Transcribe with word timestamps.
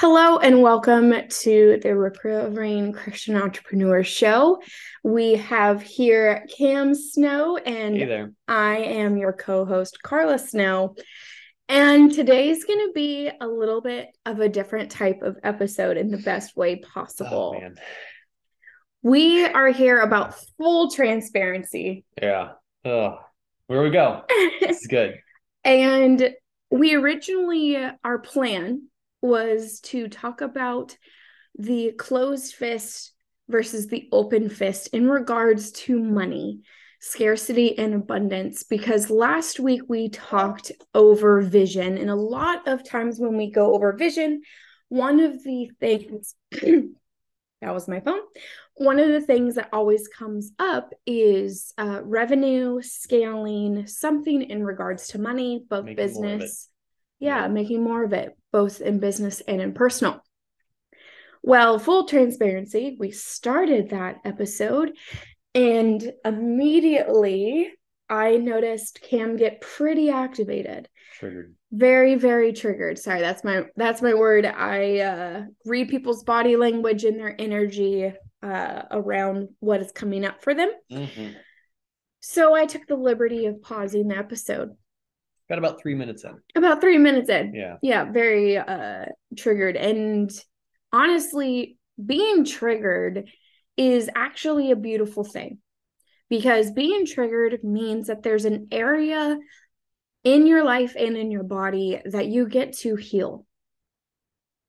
Hello 0.00 0.38
and 0.38 0.62
welcome 0.62 1.12
to 1.28 1.80
the 1.82 1.96
Recovering 1.96 2.92
Christian 2.92 3.34
Entrepreneur 3.34 4.04
Show. 4.04 4.62
We 5.02 5.32
have 5.34 5.82
here 5.82 6.46
Kam 6.56 6.94
Snow 6.94 7.56
and 7.56 7.96
Hey. 7.96 8.26
I 8.46 8.76
am 8.76 9.16
your 9.16 9.32
co-host 9.32 10.00
Karla 10.04 10.38
Snow. 10.38 10.94
And 11.68 12.12
today's 12.12 12.62
going 12.62 12.78
to 12.86 12.92
be 12.94 13.28
a 13.40 13.48
little 13.48 13.80
bit 13.80 14.16
of 14.24 14.38
a 14.38 14.48
different 14.48 14.92
type 14.92 15.22
of 15.22 15.36
episode 15.42 15.96
in 15.96 16.12
the 16.12 16.18
best 16.18 16.56
way 16.56 16.76
possible. 16.76 17.56
Oh 17.60 17.74
we 19.02 19.46
are 19.46 19.72
here 19.72 19.98
about 19.98 20.36
full 20.58 20.92
transparency. 20.92 22.04
Yeah. 22.22 22.50
Oh, 22.84 23.16
where 23.66 23.82
we 23.82 23.90
go? 23.90 24.22
This 24.60 24.82
is 24.82 24.86
good. 24.86 25.18
And 25.64 26.34
we 26.70 26.94
originally, 26.94 27.76
our 28.04 28.20
plan 28.20 28.82
was 29.22 29.80
to 29.80 30.08
talk 30.08 30.40
about 30.40 30.96
the 31.58 31.92
closed 31.98 32.54
fist 32.54 33.12
versus 33.48 33.86
the 33.86 34.08
open 34.12 34.48
fist 34.48 34.88
in 34.88 35.08
regards 35.08 35.72
to 35.72 35.98
money, 35.98 36.60
scarcity, 37.00 37.76
and 37.78 37.94
abundance. 37.94 38.62
Because 38.62 39.10
last 39.10 39.58
week 39.58 39.82
we 39.88 40.08
talked 40.10 40.70
over 40.94 41.40
vision. 41.40 41.98
And 41.98 42.10
a 42.10 42.14
lot 42.14 42.68
of 42.68 42.88
times 42.88 43.18
when 43.18 43.36
we 43.36 43.50
go 43.50 43.74
over 43.74 43.92
vision, 43.94 44.42
one 44.88 45.20
of 45.20 45.42
the 45.42 45.70
things 45.80 46.34
that 47.60 47.74
was 47.74 47.88
my 47.88 48.00
phone. 48.00 48.20
One 48.74 49.00
of 49.00 49.08
the 49.08 49.20
things 49.20 49.56
that 49.56 49.70
always 49.72 50.06
comes 50.06 50.52
up 50.60 50.92
is 51.06 51.72
uh, 51.76 52.00
revenue, 52.04 52.80
scaling, 52.82 53.86
something 53.88 54.42
in 54.42 54.62
regards 54.62 55.08
to 55.08 55.18
money, 55.18 55.64
both 55.68 55.86
Making 55.86 55.96
more 55.96 56.24
of 56.26 56.30
it. 56.30 56.34
business. 56.40 56.68
Yeah, 57.18 57.48
making 57.48 57.82
more 57.82 58.04
of 58.04 58.12
it, 58.12 58.36
both 58.52 58.80
in 58.80 59.00
business 59.00 59.40
and 59.40 59.60
in 59.60 59.72
personal. 59.72 60.22
Well, 61.42 61.78
full 61.78 62.06
transparency, 62.06 62.96
we 62.98 63.10
started 63.10 63.90
that 63.90 64.16
episode 64.24 64.92
and 65.54 66.12
immediately 66.24 67.72
I 68.10 68.36
noticed 68.36 69.00
Kam 69.02 69.36
get 69.36 69.60
pretty 69.60 70.10
activated 70.10 70.88
Triggered. 71.14 71.54
very 71.72 72.14
very 72.14 72.52
triggered 72.52 72.98
sorry 72.98 73.20
that's 73.20 73.42
my 73.44 73.64
that's 73.76 74.00
my 74.02 74.14
word 74.14 74.46
i 74.46 74.98
uh 75.00 75.42
read 75.64 75.88
people's 75.88 76.22
body 76.22 76.56
language 76.56 77.04
and 77.04 77.18
their 77.18 77.34
energy 77.38 78.12
uh 78.42 78.82
around 78.90 79.48
what 79.60 79.80
is 79.82 79.90
coming 79.92 80.24
up 80.24 80.42
for 80.42 80.54
them 80.54 80.70
Mhm. 80.90 81.34
so 82.20 82.54
i 82.54 82.66
took 82.66 82.86
the 82.86 82.94
liberty 82.96 83.46
of 83.46 83.60
pausing 83.62 84.08
the 84.08 84.16
episode 84.16 84.70
Got 85.48 85.58
about 85.58 85.80
three 85.80 85.94
minutes 85.94 86.24
in. 86.24 86.36
about 86.56 86.80
three 86.80 86.98
minutes 86.98 87.30
in 87.30 87.54
Yeah. 87.54 87.76
yeah 87.82 88.04
very 88.10 88.58
uh 88.58 89.06
triggered 89.36 89.76
and 89.76 90.30
honestly 90.92 91.78
being 92.04 92.44
triggered 92.44 93.28
is 93.76 94.10
actually 94.14 94.70
a 94.70 94.76
beautiful 94.76 95.24
thing 95.24 95.58
because 96.28 96.70
being 96.70 97.06
triggered 97.06 97.62
means 97.64 98.08
that 98.08 98.22
there's 98.22 98.44
an 98.44 98.68
area 98.70 99.38
in 100.24 100.46
your 100.46 100.64
life 100.64 100.94
and 100.98 101.16
in 101.16 101.30
your 101.30 101.44
body 101.44 102.00
that 102.04 102.26
you 102.26 102.46
get 102.48 102.74
to 102.78 102.96
heal 102.96 103.46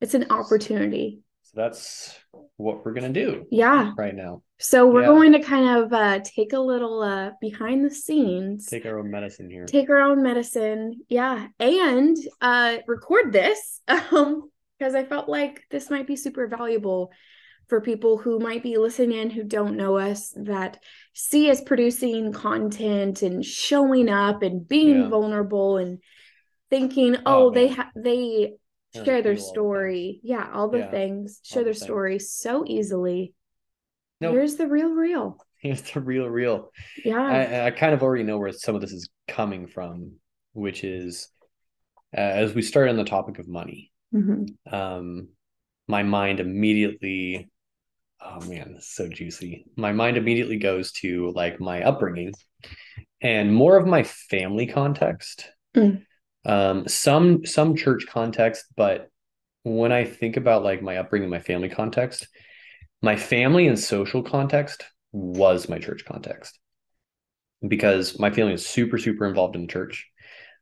it's 0.02 0.14
an 0.14 0.28
opportunity 0.30 1.20
So 1.52 1.62
that's 1.62 2.16
what 2.58 2.86
we're 2.86 2.94
gonna 2.94 3.10
do 3.12 3.48
yeah 3.50 3.92
right 3.98 4.14
now. 4.16 4.44
so 4.60 4.86
we're 4.88 5.02
Yeah. 5.02 5.08
going 5.08 5.32
to 5.32 5.40
kind 5.40 5.80
of 5.84 5.92
uh 5.92 6.20
take 6.24 6.54
a 6.54 6.60
little 6.60 7.02
uh 7.02 7.32
behind 7.42 7.84
the 7.84 7.90
scenes 7.90 8.68
Take 8.68 8.86
our 8.86 9.00
own 9.00 9.10
medicine 9.10 9.50
here. 9.50 9.66
take 9.66 9.90
our 9.90 10.00
own 10.00 10.22
medicine 10.22 11.02
yeah 11.10 11.48
and 11.60 12.16
uh 12.40 12.78
record 12.86 13.34
this 13.34 13.82
um 13.88 14.50
because 14.78 14.94
i 14.94 15.04
felt 15.04 15.28
like 15.28 15.64
this 15.72 15.90
might 15.90 16.06
be 16.06 16.16
super 16.16 16.46
valuable 16.48 17.12
for 17.68 17.82
people 17.82 18.18
who 18.20 18.38
might 18.40 18.62
be 18.62 18.78
listening 18.78 19.18
in 19.18 19.30
who 19.32 19.44
don't 19.44 19.76
know 19.76 19.98
us 19.98 20.32
that 20.36 20.78
see 21.14 21.50
us 21.50 21.62
producing 21.62 22.32
content 22.32 23.24
and 23.24 23.44
showing 23.44 24.08
up 24.08 24.44
and 24.44 24.68
being 24.68 25.02
Yeah. 25.02 25.10
vulnerable 25.10 25.78
and 25.78 25.98
thinking 26.70 27.16
Oh, 27.26 27.48
oh, 27.48 27.50
they 27.50 27.70
ha- 27.70 27.92
they 27.96 28.54
share 28.94 29.22
their 29.22 29.34
all 29.34 29.38
the 29.38 29.42
story 29.42 30.20
yeah 30.24 30.50
all 30.54 30.68
the 30.70 30.80
Yeah, 30.80 30.92
things 30.92 31.40
share 31.44 31.64
their 31.64 31.74
the 31.74 31.80
things. 31.80 31.84
story 31.86 32.20
so 32.20 32.64
easily 32.68 33.34
No, 34.22 34.32
here's 34.32 34.56
the 34.56 34.68
real 34.68 34.92
real 34.94 35.38
here's 35.62 35.82
the 35.82 36.00
real, 36.00 36.28
real. 36.28 36.72
yeah 37.04 37.20
I, 37.30 37.68
I 37.68 37.72
kind 37.72 37.94
of 37.94 38.02
already 38.04 38.24
know 38.24 38.38
where 38.38 38.52
some 38.52 38.76
of 38.76 38.82
this 38.82 38.92
is 38.92 39.10
coming 39.28 39.68
from, 39.68 40.14
which 40.54 40.84
is 40.84 41.30
uh, 42.18 42.22
as 42.22 42.54
we 42.54 42.62
start 42.62 42.90
on 42.90 42.98
the 42.98 43.04
topic 43.04 43.40
of 43.40 43.48
money. 43.48 43.92
Mhm. 44.14 44.58
um 44.72 45.30
my 45.88 46.04
mind 46.04 46.40
immediately 46.40 47.50
oh 48.22 48.40
man 48.42 48.74
this 48.76 48.84
is 48.86 48.90
so 48.96 49.08
juicy 49.08 49.66
my 49.78 49.92
mind 49.92 50.18
immediately 50.18 50.58
goes 50.58 50.92
to 50.92 51.32
like 51.36 51.60
my 51.60 51.84
upbringing 51.84 52.34
and 53.22 53.54
more 53.54 53.78
of 53.78 53.88
my 53.88 54.04
family 54.04 54.68
context 54.68 55.52
Mm. 55.76 56.06
Um 56.46 56.88
some 56.88 57.46
some 57.46 57.76
church 57.76 58.06
context 58.08 58.66
but 58.78 59.10
when 59.64 59.92
i 59.92 60.06
think 60.06 60.38
about 60.38 60.64
like 60.64 60.82
my 60.82 60.98
upbringing 60.98 61.30
my 61.30 61.40
family 61.40 61.70
context 61.70 62.28
my 63.02 63.16
family 63.16 63.68
and 63.68 63.80
social 63.80 64.24
context 64.24 64.84
was 65.12 65.70
my 65.70 65.80
church 65.80 66.06
context. 66.06 66.60
Because 67.68 68.20
my 68.20 68.30
family 68.30 68.54
is 68.54 68.66
super 68.66 68.98
super 68.98 69.28
involved 69.28 69.56
in 69.56 69.62
the 69.62 69.68
church. 69.68 70.08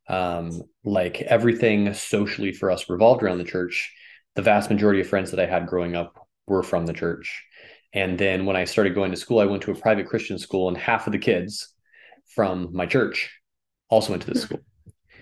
Um 0.08 0.64
like 0.84 1.22
everything 1.22 1.94
socially 1.94 2.52
for 2.52 2.72
us 2.72 2.90
revolved 2.90 3.24
around 3.24 3.40
the 3.40 3.44
church. 3.44 3.94
The 4.36 4.42
vast 4.42 4.70
majority 4.70 5.02
of 5.02 5.08
friends 5.08 5.32
that 5.32 5.40
i 5.40 5.46
had 5.46 5.68
growing 5.68 5.96
up 5.96 6.28
were 6.48 6.64
from 6.64 6.86
the 6.86 6.94
church. 6.94 7.44
And 7.94 8.18
then 8.18 8.46
when 8.46 8.56
i 8.56 8.66
started 8.66 8.96
going 8.96 9.12
to 9.12 9.18
school 9.18 9.40
i 9.40 9.46
went 9.46 9.64
to 9.64 9.72
a 9.72 9.76
private 9.76 10.08
christian 10.08 10.38
school 10.38 10.68
and 10.68 10.78
half 10.78 11.08
of 11.08 11.14
the 11.14 11.20
kids 11.20 11.74
from 12.36 12.70
my 12.74 12.86
church 12.86 13.32
also 13.90 14.12
went 14.12 14.22
to 14.24 14.32
this 14.32 14.44
school 14.44 14.60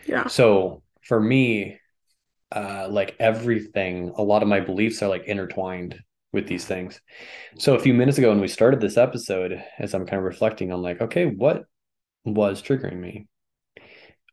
yeah. 0.05 0.27
So 0.27 0.83
for 1.03 1.19
me 1.19 1.79
uh 2.51 2.88
like 2.89 3.16
everything 3.19 4.11
a 4.17 4.21
lot 4.23 4.43
of 4.43 4.47
my 4.47 4.59
beliefs 4.59 5.01
are 5.01 5.09
like 5.09 5.25
intertwined 5.25 5.99
with 6.31 6.47
these 6.47 6.66
things. 6.66 7.01
So 7.57 7.75
a 7.75 7.79
few 7.79 7.93
minutes 7.93 8.17
ago 8.17 8.29
when 8.29 8.41
we 8.41 8.47
started 8.47 8.81
this 8.81 8.97
episode 8.97 9.63
as 9.79 9.93
i'm 9.93 10.05
kind 10.05 10.19
of 10.19 10.25
reflecting 10.25 10.71
on 10.71 10.81
like 10.81 11.01
okay 11.01 11.25
what 11.25 11.66
was 12.25 12.61
triggering 12.61 12.97
me? 12.99 13.27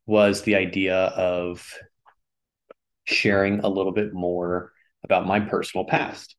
Was 0.06 0.42
the 0.42 0.56
idea 0.56 0.96
of 0.96 1.64
sharing 3.04 3.60
a 3.60 3.68
little 3.68 3.92
bit 3.92 4.12
more 4.12 4.72
about 5.04 5.26
my 5.26 5.40
personal 5.40 5.84
past. 5.84 6.36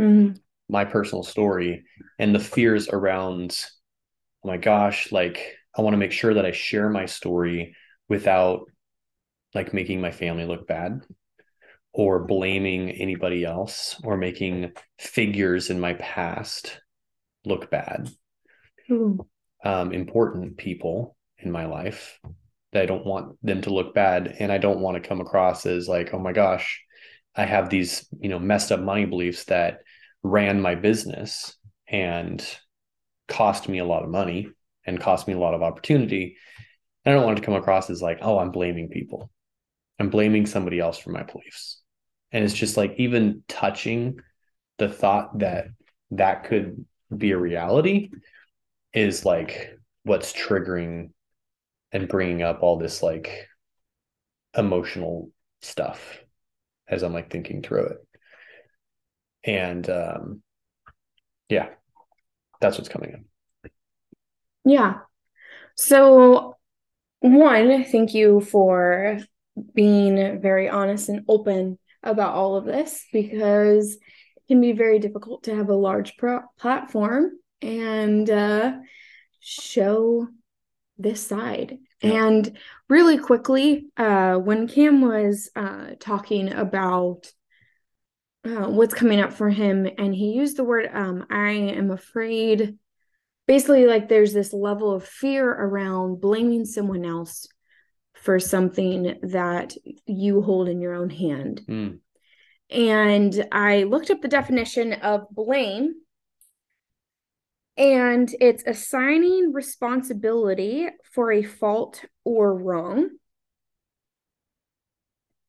Mhm. 0.00 0.40
my 0.68 0.84
personal 0.84 1.22
story 1.22 1.84
and 2.18 2.34
the 2.34 2.40
fears 2.40 2.88
around 2.88 3.54
oh 4.44 4.48
my 4.48 4.56
gosh 4.56 5.12
like 5.12 5.56
i 5.76 5.82
want 5.82 5.92
to 5.94 5.98
make 5.98 6.10
sure 6.10 6.34
that 6.34 6.46
i 6.46 6.52
share 6.52 6.88
my 6.88 7.06
story 7.06 7.76
without 8.08 8.70
like 9.54 9.72
making 9.72 10.00
my 10.00 10.10
family 10.10 10.44
look 10.44 10.66
bad 10.66 11.00
or 11.92 12.24
blaming 12.24 12.90
anybody 12.90 13.44
else 13.44 14.00
or 14.02 14.16
making 14.16 14.72
figures 14.98 15.70
in 15.70 15.78
my 15.78 15.94
past 15.94 16.80
look 17.44 17.70
bad 17.70 18.08
Ooh. 18.90 19.26
um, 19.64 19.92
important 19.92 20.56
people 20.56 21.16
in 21.38 21.50
my 21.50 21.66
life 21.66 22.18
that 22.74 22.82
I 22.82 22.86
don't 22.86 23.06
want 23.06 23.36
them 23.42 23.62
to 23.62 23.72
look 23.72 23.94
bad. 23.94 24.36
And 24.40 24.52
I 24.52 24.58
don't 24.58 24.80
want 24.80 25.00
to 25.00 25.08
come 25.08 25.20
across 25.20 25.64
as 25.64 25.88
like, 25.88 26.12
oh 26.12 26.18
my 26.18 26.32
gosh, 26.32 26.82
I 27.34 27.46
have 27.46 27.70
these, 27.70 28.06
you 28.20 28.28
know, 28.28 28.38
messed 28.38 28.72
up 28.72 28.80
money 28.80 29.06
beliefs 29.06 29.44
that 29.44 29.78
ran 30.22 30.60
my 30.60 30.74
business 30.74 31.56
and 31.86 32.44
cost 33.28 33.68
me 33.68 33.78
a 33.78 33.84
lot 33.84 34.02
of 34.02 34.10
money 34.10 34.48
and 34.84 35.00
cost 35.00 35.28
me 35.28 35.34
a 35.34 35.38
lot 35.38 35.54
of 35.54 35.62
opportunity. 35.62 36.36
I 37.06 37.12
don't 37.12 37.24
want 37.24 37.38
it 37.38 37.42
to 37.42 37.46
come 37.46 37.54
across 37.54 37.90
as 37.90 38.02
like, 38.02 38.18
oh, 38.22 38.38
I'm 38.38 38.50
blaming 38.50 38.88
people. 38.88 39.30
I'm 39.98 40.10
blaming 40.10 40.46
somebody 40.46 40.80
else 40.80 40.98
for 40.98 41.10
my 41.10 41.22
beliefs. 41.22 41.80
And 42.32 42.44
it's 42.44 42.54
just 42.54 42.76
like 42.76 42.94
even 42.98 43.42
touching 43.48 44.18
the 44.78 44.88
thought 44.88 45.38
that 45.38 45.66
that 46.12 46.44
could 46.44 46.84
be 47.16 47.30
a 47.32 47.38
reality 47.38 48.10
is 48.92 49.24
like 49.24 49.76
what's 50.02 50.32
triggering 50.32 51.10
and 51.92 52.08
bringing 52.08 52.42
up 52.42 52.62
all 52.62 52.76
this 52.78 53.02
like 53.02 53.48
emotional 54.56 55.30
stuff 55.62 56.18
as 56.88 57.02
I'm 57.02 57.12
like 57.12 57.30
thinking 57.30 57.62
through 57.62 57.86
it. 57.86 57.98
And 59.44 59.88
um 59.90 60.42
yeah, 61.48 61.68
that's 62.60 62.78
what's 62.78 62.88
coming 62.88 63.14
up. 63.14 63.70
Yeah. 64.64 65.00
So, 65.76 66.53
one, 67.24 67.84
thank 67.84 68.12
you 68.12 68.40
for 68.40 69.18
being 69.74 70.40
very 70.42 70.68
honest 70.68 71.08
and 71.08 71.24
open 71.26 71.78
about 72.02 72.34
all 72.34 72.56
of 72.56 72.66
this 72.66 73.06
because 73.14 73.94
it 73.94 74.42
can 74.46 74.60
be 74.60 74.72
very 74.72 74.98
difficult 74.98 75.44
to 75.44 75.56
have 75.56 75.70
a 75.70 75.74
large 75.74 76.18
pro- 76.18 76.42
platform 76.58 77.30
and 77.62 78.28
uh, 78.28 78.74
show 79.40 80.28
this 80.98 81.26
side. 81.26 81.78
Yeah. 82.02 82.26
And 82.26 82.58
really 82.90 83.16
quickly, 83.16 83.86
uh, 83.96 84.34
when 84.34 84.68
Kam 84.68 85.00
was 85.00 85.48
uh, 85.56 85.92
talking 85.98 86.52
about 86.52 87.32
uh, 88.44 88.68
what's 88.68 88.92
coming 88.92 89.20
up 89.20 89.32
for 89.32 89.48
him 89.48 89.88
and 89.96 90.14
he 90.14 90.32
used 90.32 90.58
the 90.58 90.64
word 90.64 90.90
um 90.92 91.24
i 91.30 91.52
am 91.52 91.90
afraid 91.90 92.76
basically 93.46 93.86
like 93.86 94.08
there's 94.08 94.32
this 94.32 94.52
level 94.52 94.92
of 94.92 95.04
fear 95.06 95.48
around 95.50 96.20
blaming 96.20 96.64
someone 96.64 97.04
else 97.04 97.46
for 98.14 98.38
something 98.40 99.18
that 99.22 99.74
you 100.06 100.40
hold 100.40 100.68
in 100.68 100.80
your 100.80 100.94
own 100.94 101.10
hand 101.10 101.62
Mm. 101.68 101.98
and 102.70 103.46
i 103.52 103.82
looked 103.82 104.10
up 104.10 104.22
the 104.22 104.28
definition 104.28 104.92
of 104.94 105.26
blame 105.30 105.94
and 107.76 108.32
it's 108.40 108.62
assigning 108.66 109.52
responsibility 109.52 110.88
for 111.12 111.32
a 111.32 111.42
fault 111.42 112.04
or 112.24 112.54
wrong 112.56 113.10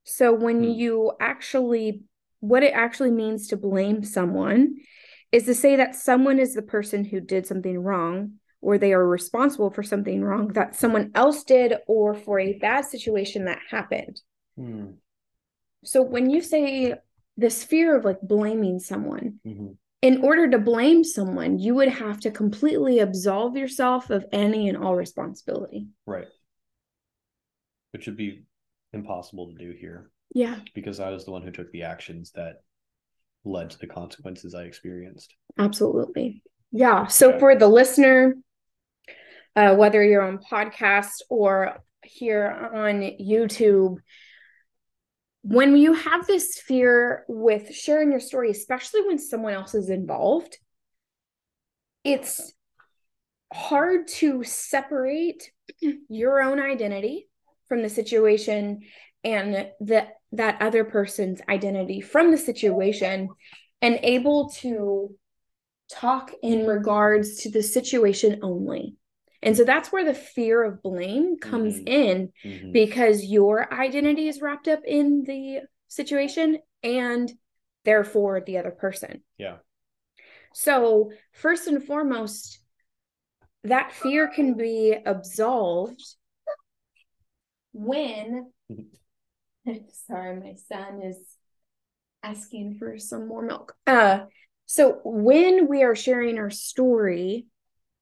so 0.03 0.33
when 0.33 0.57
Hmm. 0.63 0.69
you 0.71 1.11
actually 1.19 2.01
what 2.39 2.63
it 2.63 2.73
actually 2.73 3.11
means 3.11 3.47
to 3.47 3.57
blame 3.57 4.03
someone 4.03 4.75
is 5.35 5.43
to 5.43 5.53
say 5.53 5.75
that 5.75 5.95
someone 5.95 6.39
is 6.39 6.53
the 6.53 6.61
person 6.61 7.03
who 7.03 7.19
did 7.19 7.45
something 7.45 7.77
wrong 7.77 8.35
or 8.61 8.77
they 8.77 8.93
are 8.93 9.05
responsible 9.05 9.69
for 9.69 9.83
something 9.83 10.23
wrong 10.23 10.47
that 10.53 10.75
someone 10.75 11.11
else 11.13 11.43
did 11.43 11.73
or 11.87 12.15
for 12.15 12.39
a 12.39 12.57
bad 12.59 12.85
situation 12.85 13.43
that 13.45 13.59
happened. 13.69 14.21
Mm. 14.57 14.95
So 15.83 16.01
when 16.01 16.29
you 16.29 16.41
say 16.41 16.95
this 17.35 17.65
fear 17.65 17.97
of 17.97 18.05
like 18.05 18.21
blaming 18.21 18.79
someone, 18.79 19.41
Mhm. 19.45 19.75
in 20.01 20.21
order 20.21 20.49
to 20.49 20.57
blame 20.57 21.03
someone, 21.03 21.59
you 21.59 21.75
would 21.75 21.89
have 21.89 22.21
to 22.21 22.31
completely 22.31 22.99
absolve 22.99 23.57
yourself 23.57 24.09
of 24.09 24.25
any 24.31 24.69
and 24.69 24.77
all 24.77 24.95
responsibility. 24.95 25.89
Right. 26.05 26.27
Which 27.91 28.07
would 28.07 28.17
be 28.17 28.45
impossible 28.93 29.51
to 29.51 29.57
do 29.57 29.71
here 29.73 30.11
Yeah, 30.33 30.59
because 30.73 31.01
I 31.01 31.09
was 31.11 31.25
the 31.25 31.31
one 31.31 31.41
who 31.41 31.51
took 31.51 31.71
the 31.71 31.83
actions 31.83 32.31
that 32.31 32.63
led 33.45 33.69
to 33.71 33.79
the 33.79 33.87
consequences 33.87 34.53
I 34.55 34.63
experienced. 34.63 35.35
absolutely. 35.57 36.43
Yeah. 36.71 37.07
So 37.07 37.29
Yeah. 37.29 37.39
for 37.39 37.55
the 37.55 37.67
listener, 37.67 38.35
uh, 39.55 39.75
whether 39.75 40.03
you're 40.03 40.21
on 40.21 40.39
podcast 40.39 41.21
or 41.29 41.77
here 42.03 42.49
on 42.73 43.01
YouTube, 43.01 43.97
when 45.43 45.77
you 45.77 45.93
have 45.93 46.25
this 46.27 46.59
fear 46.59 47.23
with 47.27 47.73
sharing 47.73 48.11
your 48.11 48.19
story, 48.19 48.49
especially 48.49 49.01
when 49.05 49.19
someone 49.19 49.53
else 49.53 49.75
is 49.75 49.89
involved, 49.89 50.57
it's 52.03 52.53
hard 53.53 54.07
to 54.07 54.43
separate 54.43 55.51
your 56.09 56.41
own 56.41 56.59
identity 56.59 57.27
from 57.67 57.81
the 57.81 57.89
situation 57.89 58.81
and 59.25 59.67
that 59.81 60.13
that 60.31 60.61
other 60.61 60.85
person's 60.85 61.41
identity 61.49 61.99
from 61.99 62.31
the 62.31 62.37
situation 62.37 63.29
and 63.81 63.99
able 64.03 64.49
to 64.49 65.15
talk 65.89 66.31
in 66.41 66.65
regards 66.65 67.37
to 67.43 67.49
the 67.49 67.63
situation 67.63 68.39
only. 68.41 68.95
And 69.41 69.55
so 69.55 69.63
that's 69.63 69.91
where 69.91 70.03
the 70.05 70.13
fear 70.13 70.63
of 70.63 70.81
blame 70.81 71.37
comes 71.37 71.79
Mhm. 71.79 71.87
in 71.87 72.33
Mhm. 72.43 72.71
because 72.71 73.23
your 73.23 73.71
identity 73.73 74.27
is 74.27 74.41
wrapped 74.41 74.67
up 74.67 74.83
in 74.85 75.23
the 75.23 75.61
situation 75.87 76.59
and 76.83 77.31
therefore 77.83 78.41
the 78.41 78.57
other 78.57 78.71
person. 78.71 79.23
Yeah. 79.37 79.57
So, 80.53 81.11
first 81.31 81.67
and 81.67 81.83
foremost, 81.83 82.59
that 83.63 83.91
fear 83.91 84.27
can 84.27 84.55
be 84.55 84.93
absolved 84.93 86.01
when. 87.73 88.51
Sorry, 90.07 90.39
my 90.39 90.55
son 90.67 91.01
is 91.01 91.17
asking 92.23 92.77
for 92.79 92.97
some 92.97 93.27
more 93.27 93.41
milk. 93.41 93.75
Uh, 93.85 94.25
so 94.65 94.99
when 95.03 95.67
we 95.67 95.83
are 95.83 95.95
sharing 95.95 96.37
our 96.37 96.49
story, 96.49 97.45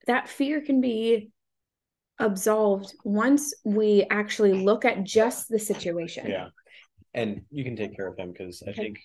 that 0.07 0.29
fear 0.29 0.61
can 0.61 0.81
be 0.81 1.29
absolved 2.19 2.93
once 3.03 3.53
we 3.65 4.05
actually 4.09 4.53
look 4.53 4.85
at 4.85 5.03
just 5.03 5.49
the 5.49 5.59
situation. 5.59 6.27
Yeah. 6.29 6.47
And 7.13 7.41
you 7.51 7.63
can 7.63 7.75
take 7.75 7.95
care 7.95 8.07
of 8.07 8.15
them 8.15 8.31
because 8.31 8.63
I 8.67 8.73
think 8.73 8.99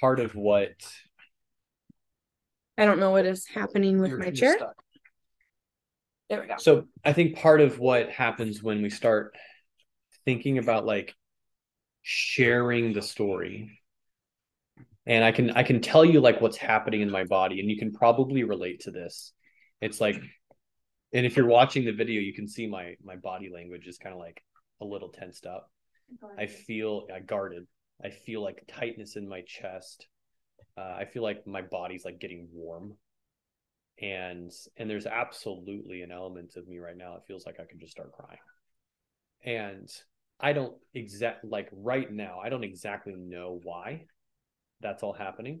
part 0.00 0.20
of 0.20 0.34
what 0.34 0.72
I 2.76 2.84
don't 2.84 2.98
know 2.98 3.10
what 3.10 3.26
is 3.26 3.46
happening 3.46 4.00
with 4.00 4.10
You're- 4.10 4.20
my 4.20 4.26
you're 4.26 4.34
chair. 4.34 4.56
stuck. 4.56 4.74
There 6.30 6.40
we 6.40 6.46
go. 6.46 6.54
So 6.58 6.88
I 7.04 7.12
think 7.12 7.36
part 7.36 7.60
of 7.60 7.78
what 7.78 8.10
happens 8.10 8.62
when 8.62 8.82
we 8.82 8.90
start 8.90 9.36
thinking 10.24 10.58
about 10.58 10.86
like 10.86 11.14
sharing 12.02 12.92
the 12.92 13.02
story 13.02 13.78
and 15.06 15.24
I 15.24 15.32
can 15.32 15.50
I 15.50 15.62
can 15.62 15.80
tell 15.80 16.04
you 16.04 16.20
like 16.20 16.40
what's 16.40 16.56
happening 16.56 17.00
in 17.00 17.10
my 17.10 17.24
body 17.24 17.60
and 17.60 17.70
you 17.70 17.76
can 17.76 17.92
probably 17.92 18.44
relate 18.44 18.80
to 18.80 18.90
this. 18.90 19.32
It's 19.80 20.00
like 20.00 20.16
and 21.12 21.26
if 21.26 21.36
you're 21.36 21.46
watching 21.46 21.84
the 21.84 21.92
video 21.92 22.20
you 22.20 22.32
can 22.32 22.46
see 22.46 22.66
my 22.66 22.96
my 23.02 23.16
body 23.16 23.50
language 23.52 23.86
is 23.86 23.98
kind 23.98 24.14
of 24.14 24.20
like 24.20 24.42
a 24.80 24.84
little 24.84 25.08
tensed 25.08 25.46
up. 25.46 25.70
I 26.38 26.46
feel 26.46 27.06
uh, 27.12 27.20
guarded. 27.26 27.66
I 28.04 28.10
feel 28.10 28.42
like 28.42 28.64
tightness 28.68 29.16
in 29.16 29.28
my 29.28 29.42
chest. 29.46 30.06
Uh, 30.76 30.94
I 30.98 31.04
feel 31.04 31.22
like 31.22 31.46
my 31.46 31.62
body's 31.62 32.04
like 32.04 32.18
getting 32.18 32.48
warm, 32.52 32.94
and 34.00 34.50
and 34.76 34.90
there's 34.90 35.06
absolutely 35.06 36.02
an 36.02 36.12
element 36.12 36.56
of 36.56 36.68
me 36.68 36.78
right 36.78 36.96
now. 36.96 37.14
It 37.16 37.22
feels 37.26 37.46
like 37.46 37.60
I 37.60 37.64
could 37.64 37.80
just 37.80 37.92
start 37.92 38.12
crying, 38.12 38.38
and 39.44 39.90
I 40.40 40.52
don't 40.52 40.74
exact 40.94 41.44
like 41.44 41.68
right 41.72 42.10
now. 42.10 42.40
I 42.42 42.48
don't 42.48 42.64
exactly 42.64 43.14
know 43.16 43.60
why 43.62 44.06
that's 44.80 45.02
all 45.02 45.12
happening, 45.12 45.60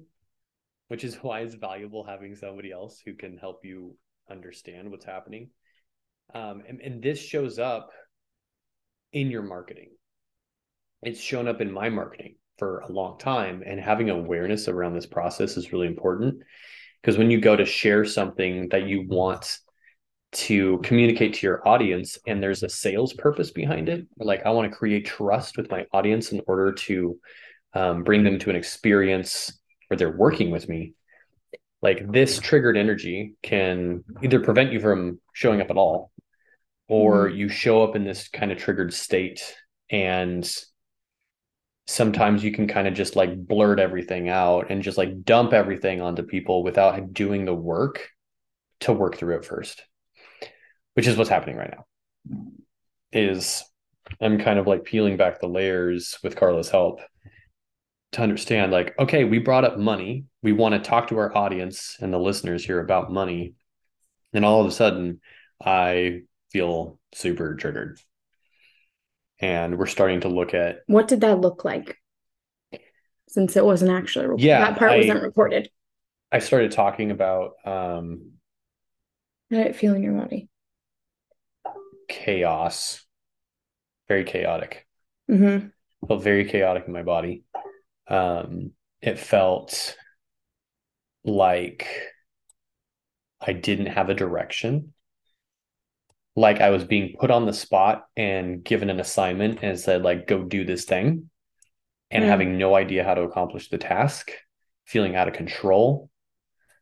which 0.88 1.04
is 1.04 1.16
why 1.22 1.40
it's 1.40 1.54
valuable 1.54 2.04
having 2.04 2.34
somebody 2.34 2.72
else 2.72 3.00
who 3.04 3.14
can 3.14 3.38
help 3.38 3.64
you 3.64 3.96
understand 4.30 4.90
what's 4.90 5.04
happening. 5.04 5.50
Um, 6.34 6.62
and, 6.68 6.80
and 6.80 7.02
this 7.02 7.18
shows 7.18 7.58
up 7.58 7.90
in 9.12 9.30
your 9.30 9.42
marketing 9.42 9.90
it's 11.02 11.20
shown 11.20 11.48
up 11.48 11.60
in 11.60 11.72
my 11.72 11.88
marketing 11.88 12.36
for 12.58 12.78
a 12.80 12.92
long 12.92 13.18
time 13.18 13.62
and 13.66 13.80
having 13.80 14.10
awareness 14.10 14.68
around 14.68 14.94
this 14.94 15.06
process 15.06 15.56
is 15.56 15.72
really 15.72 15.88
important 15.88 16.42
because 17.00 17.18
when 17.18 17.30
you 17.30 17.40
go 17.40 17.56
to 17.56 17.64
share 17.64 18.04
something 18.04 18.68
that 18.68 18.86
you 18.86 19.06
want 19.08 19.58
to 20.32 20.78
communicate 20.78 21.34
to 21.34 21.46
your 21.46 21.66
audience 21.68 22.18
and 22.26 22.42
there's 22.42 22.62
a 22.62 22.68
sales 22.68 23.12
purpose 23.12 23.50
behind 23.50 23.88
it. 23.88 24.06
Like 24.18 24.44
i 24.46 24.50
want 24.50 24.70
to 24.70 24.76
create 24.76 25.06
trust 25.06 25.56
with 25.56 25.70
my 25.70 25.86
audience 25.92 26.32
in 26.32 26.40
order 26.46 26.72
to 26.72 27.18
um, 27.74 28.02
bring 28.02 28.24
them 28.24 28.38
to 28.40 28.50
an 28.50 28.56
experience 28.56 29.58
where 29.88 29.96
they're 29.96 30.16
working 30.16 30.50
with 30.50 30.68
me. 30.68 30.94
Like 31.82 32.10
this 32.10 32.38
triggered 32.38 32.76
energy 32.76 33.34
can 33.42 34.04
either 34.22 34.40
prevent 34.40 34.72
you 34.72 34.80
from 34.80 35.20
showing 35.34 35.60
up 35.60 35.70
at 35.70 35.76
all 35.76 36.12
or 36.88 37.28
you 37.28 37.48
show 37.48 37.82
up 37.82 37.96
in 37.96 38.04
this 38.04 38.28
kind 38.28 38.52
of 38.52 38.58
triggered 38.58 38.92
state 38.94 39.54
and 39.90 40.50
sometimes 41.86 42.44
you 42.44 42.52
can 42.52 42.68
kind 42.68 42.86
of 42.86 42.94
just 42.94 43.16
like 43.16 43.36
blurt 43.36 43.80
everything 43.80 44.28
out 44.28 44.70
and 44.70 44.82
just 44.82 44.96
like 44.96 45.24
dump 45.24 45.52
everything 45.52 46.00
onto 46.00 46.22
people 46.22 46.62
without 46.62 47.12
doing 47.12 47.44
the 47.44 47.54
work 47.54 48.08
to 48.80 48.92
work 48.92 49.16
through 49.16 49.36
it 49.36 49.44
first 49.44 49.82
which 50.94 51.06
is 51.06 51.16
what's 51.16 51.30
happening 51.30 51.56
right 51.56 51.74
now 51.76 51.84
is 53.12 53.64
i'm 54.20 54.38
kind 54.38 54.58
of 54.58 54.66
like 54.66 54.84
peeling 54.84 55.16
back 55.16 55.40
the 55.40 55.46
layers 55.48 56.18
with 56.22 56.36
karla's 56.36 56.70
help 56.70 57.00
to 58.12 58.22
understand 58.22 58.72
like 58.72 58.94
okay 58.98 59.24
we 59.24 59.38
brought 59.38 59.64
up 59.64 59.78
money 59.78 60.24
we 60.42 60.52
want 60.52 60.74
to 60.74 60.80
talk 60.90 61.08
to 61.08 61.18
our 61.18 61.36
audience 61.36 61.96
and 62.00 62.12
the 62.12 62.18
listeners 62.18 62.64
here 62.64 62.80
about 62.80 63.12
money 63.12 63.54
and 64.32 64.44
all 64.44 64.60
of 64.60 64.66
a 64.66 64.70
sudden 64.70 65.20
i 65.64 66.20
feel 66.50 66.98
super 67.14 67.54
triggered 67.54 67.98
and 69.40 69.76
we're 69.78 69.86
starting 69.86 70.20
to 70.20 70.28
look 70.28 70.54
at 70.54 70.80
What 70.86 71.08
did 71.08 71.22
that 71.22 71.40
look 71.40 71.64
like? 71.64 71.96
Since 73.28 73.56
it 73.56 73.64
wasn't 73.64 73.90
actually 73.90 74.26
recorded. 74.26 74.44
Yeah, 74.44 74.60
that 74.70 74.78
part 74.78 74.92
I- 74.92 74.96
wasn't 74.98 75.22
recorded. 75.22 75.68
i 76.30 76.38
started 76.38 76.70
talking 76.70 77.10
about 77.10 77.52
um 77.64 78.32
How 79.50 79.56
did 79.56 79.66
it 79.66 79.76
feel 79.76 79.94
in 79.94 80.02
your 80.02 80.12
body? 80.12 80.48
Chaos. 82.12 83.04
Very 84.08 84.24
chaotic. 84.24 84.86
Mm-hmm. 85.30 85.68
felt 86.06 86.22
very 86.22 86.44
chaotic 86.44 86.84
in 86.86 86.92
my 86.92 87.02
body. 87.02 87.44
Um 88.06 88.72
it 89.00 89.18
felt 89.18 89.96
like 91.24 91.86
i 93.40 93.52
didn't 93.52 93.86
have 93.86 94.10
a 94.10 94.14
direction. 94.14 94.92
Like 96.36 96.60
i 96.60 96.70
was 96.70 96.84
being 96.84 97.16
put 97.18 97.30
on 97.30 97.46
the 97.46 97.52
spot 97.52 98.04
and 98.16 98.62
given 98.62 98.90
an 98.90 99.00
assignment 99.00 99.60
and 99.62 99.78
said 99.78 100.02
like 100.02 100.26
go 100.26 100.42
do 100.44 100.64
this 100.64 100.84
thing. 100.84 101.30
And 102.10 102.24
Mm. 102.24 102.28
having 102.28 102.58
no 102.58 102.74
idea 102.74 103.04
how 103.04 103.14
to 103.14 103.22
accomplish 103.22 103.70
the 103.70 103.78
task. 103.78 104.30
Feeling 104.84 105.16
out 105.16 105.28
of 105.28 105.34
control. 105.34 106.10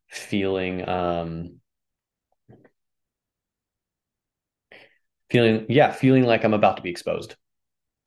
Feeling 0.08 0.88
um 0.88 1.59
feeling 5.30 5.66
yeah 5.68 5.92
feeling 5.92 6.24
like 6.24 6.44
i'm 6.44 6.54
about 6.54 6.76
to 6.76 6.82
be 6.82 6.90
exposed 6.90 7.36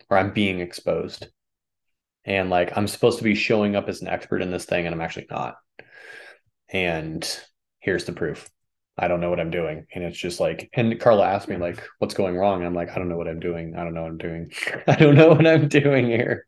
or 0.09 0.17
i'm 0.17 0.33
being 0.33 0.59
exposed 0.59 1.27
and 2.25 2.49
like 2.49 2.75
I'm 2.75 2.87
supposed 2.87 3.17
to 3.17 3.23
be 3.23 3.35
showing 3.35 3.75
up 3.75 3.89
as 3.89 4.01
an 4.01 4.07
expert 4.07 4.41
in 4.41 4.51
this 4.51 4.65
thing 4.65 4.85
and 4.85 4.95
I'm 4.95 5.01
actually 5.01 5.27
not. 5.29 5.55
And 6.69 7.27
here's 7.79 8.05
the 8.05 8.13
proof. 8.13 8.49
I 8.97 9.07
don't 9.07 9.21
know 9.21 9.29
what 9.29 9.39
I'm 9.39 9.51
doing. 9.51 9.87
And 9.93 10.03
it's 10.03 10.17
just 10.17 10.39
like, 10.39 10.69
and 10.73 10.99
Karla 10.99 11.27
asked 11.27 11.47
me, 11.47 11.57
like, 11.57 11.83
what's 11.97 12.13
going 12.13 12.37
wrong? 12.37 12.63
I'm 12.63 12.75
like, 12.75 12.91
I 12.91 12.95
don't 12.95 13.09
know 13.09 13.17
what 13.17 13.27
I'm 13.27 13.39
doing. 13.39 13.75
I 13.75 13.83
don't 13.83 13.93
know 13.93 14.03
what 14.03 14.11
I'm 14.11 14.17
doing. 14.17 14.51
I 14.87 14.95
don't 14.95 15.15
know 15.15 15.29
what 15.29 15.47
I'm 15.47 15.67
doing 15.67 16.05
here. 16.05 16.45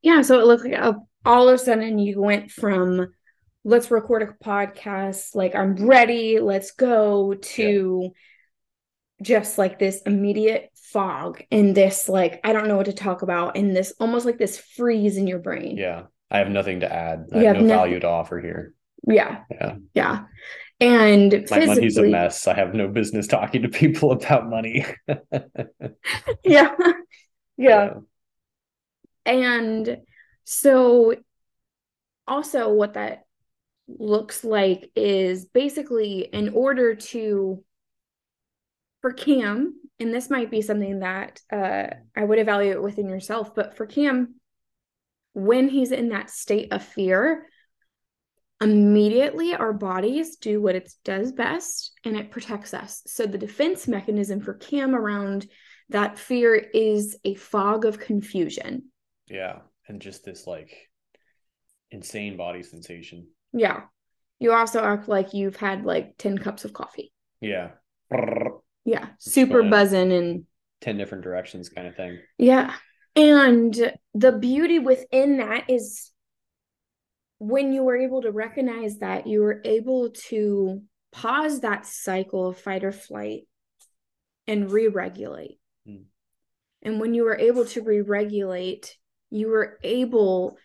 Yeah. 0.00 0.22
So 0.22 0.40
it 0.40 0.46
looked 0.46 0.64
like 0.64 0.72
a, 0.72 0.96
all 1.24 1.48
of 1.48 1.54
a 1.54 1.58
sudden 1.58 1.98
you 1.98 2.20
went 2.20 2.50
from 2.50 3.12
let's 3.64 3.90
record 3.90 4.22
a 4.22 4.44
podcast, 4.44 5.36
like 5.36 5.54
I'm 5.54 5.76
ready, 5.86 6.40
let's 6.40 6.72
go, 6.72 7.34
to 7.34 8.00
yeah. 8.02 8.08
Just 9.22 9.58
like 9.58 9.78
this 9.78 10.02
immediate 10.02 10.70
fog 10.74 11.42
and 11.50 11.74
this, 11.74 12.08
like, 12.08 12.40
I 12.44 12.52
don't 12.52 12.68
know 12.68 12.76
what 12.76 12.86
to 12.86 12.92
talk 12.92 13.22
about, 13.22 13.56
and 13.56 13.74
this 13.74 13.94
almost 13.98 14.26
like 14.26 14.38
this 14.38 14.58
freeze 14.58 15.16
in 15.16 15.26
your 15.26 15.38
brain. 15.38 15.76
Yeah. 15.76 16.04
I 16.30 16.38
have 16.38 16.48
nothing 16.48 16.80
to 16.80 16.92
add. 16.92 17.28
I 17.32 17.40
you 17.40 17.46
have, 17.46 17.56
have 17.56 17.64
no 17.64 17.76
value 17.76 18.00
to 18.00 18.08
offer 18.08 18.40
here. 18.40 18.74
Yeah. 19.06 19.40
Yeah. 19.50 19.76
Yeah. 19.94 20.24
And 20.80 21.46
my 21.50 21.66
money's 21.66 21.98
a 21.98 22.02
mess. 22.04 22.48
I 22.48 22.54
have 22.54 22.74
no 22.74 22.88
business 22.88 23.26
talking 23.28 23.62
to 23.62 23.68
people 23.68 24.12
about 24.12 24.48
money. 24.48 24.84
yeah. 25.06 25.14
yeah. 26.44 26.72
Yeah. 27.56 27.94
And 29.26 29.98
so 30.44 31.14
also 32.26 32.72
what 32.72 32.94
that 32.94 33.24
looks 33.86 34.42
like 34.42 34.90
is 34.96 35.44
basically 35.44 36.20
in 36.32 36.48
order 36.54 36.94
to 36.94 37.62
for 39.02 39.12
Kam, 39.12 39.74
and 40.00 40.14
this 40.14 40.30
might 40.30 40.50
be 40.50 40.62
something 40.62 41.00
that 41.00 41.40
uh, 41.52 41.88
I 42.16 42.24
would 42.24 42.38
evaluate 42.38 42.82
within 42.82 43.08
yourself, 43.08 43.54
but 43.54 43.76
for 43.76 43.84
Kam, 43.84 44.36
when 45.34 45.68
he's 45.68 45.92
in 45.92 46.10
that 46.10 46.30
state 46.30 46.72
of 46.72 46.82
fear, 46.82 47.46
immediately 48.62 49.54
our 49.54 49.72
bodies 49.72 50.36
do 50.36 50.62
what 50.62 50.76
it 50.76 50.92
does 51.04 51.32
best 51.32 51.92
and 52.04 52.16
it 52.16 52.30
protects 52.30 52.72
us. 52.72 53.02
So 53.06 53.26
the 53.26 53.38
defense 53.38 53.88
mechanism 53.88 54.40
for 54.40 54.54
Kam 54.54 54.94
around 54.94 55.46
that 55.88 56.18
fear 56.18 56.54
is 56.54 57.16
a 57.24 57.34
fog 57.34 57.84
of 57.84 57.98
confusion. 57.98 58.84
Yeah. 59.28 59.60
And 59.88 60.00
just 60.00 60.24
this 60.24 60.46
like 60.46 60.88
insane 61.90 62.36
body 62.36 62.62
sensation. 62.62 63.26
Yeah. 63.52 63.82
You 64.38 64.52
also 64.52 64.82
act 64.82 65.08
like 65.08 65.34
you've 65.34 65.56
had 65.56 65.84
like 65.84 66.16
10 66.18 66.38
cups 66.38 66.64
of 66.64 66.72
coffee. 66.72 67.12
Yeah. 67.40 67.70
Yeah. 68.84 69.08
Super 69.18 69.62
buzzing 69.62 70.12
and 70.12 70.44
10 70.80 70.96
different 70.98 71.24
directions 71.24 71.68
kind 71.68 71.86
of 71.86 71.96
thing. 71.96 72.18
Yeah. 72.38 72.74
And 73.14 73.92
the 74.14 74.32
beauty 74.32 74.78
within 74.78 75.38
that 75.38 75.68
is 75.68 76.10
when 77.38 77.72
you 77.72 77.82
were 77.82 77.96
able 77.96 78.22
to 78.22 78.30
recognize 78.30 78.98
that, 78.98 79.26
you 79.26 79.40
were 79.40 79.60
able 79.64 80.10
to 80.28 80.82
pause 81.12 81.60
that 81.60 81.86
cycle 81.86 82.48
of 82.48 82.58
fight 82.58 82.84
or 82.84 82.92
flight 82.92 83.42
and 84.46 84.70
re 84.70 84.88
regulate. 84.88 85.58
Mm. 85.86 86.04
And 86.82 87.00
when 87.00 87.14
you 87.14 87.24
were 87.24 87.36
able 87.36 87.64
to 87.66 87.82
re 87.82 88.00
regulate, 88.00 88.96
you 89.30 89.48
were 89.48 89.78
able 89.82 90.56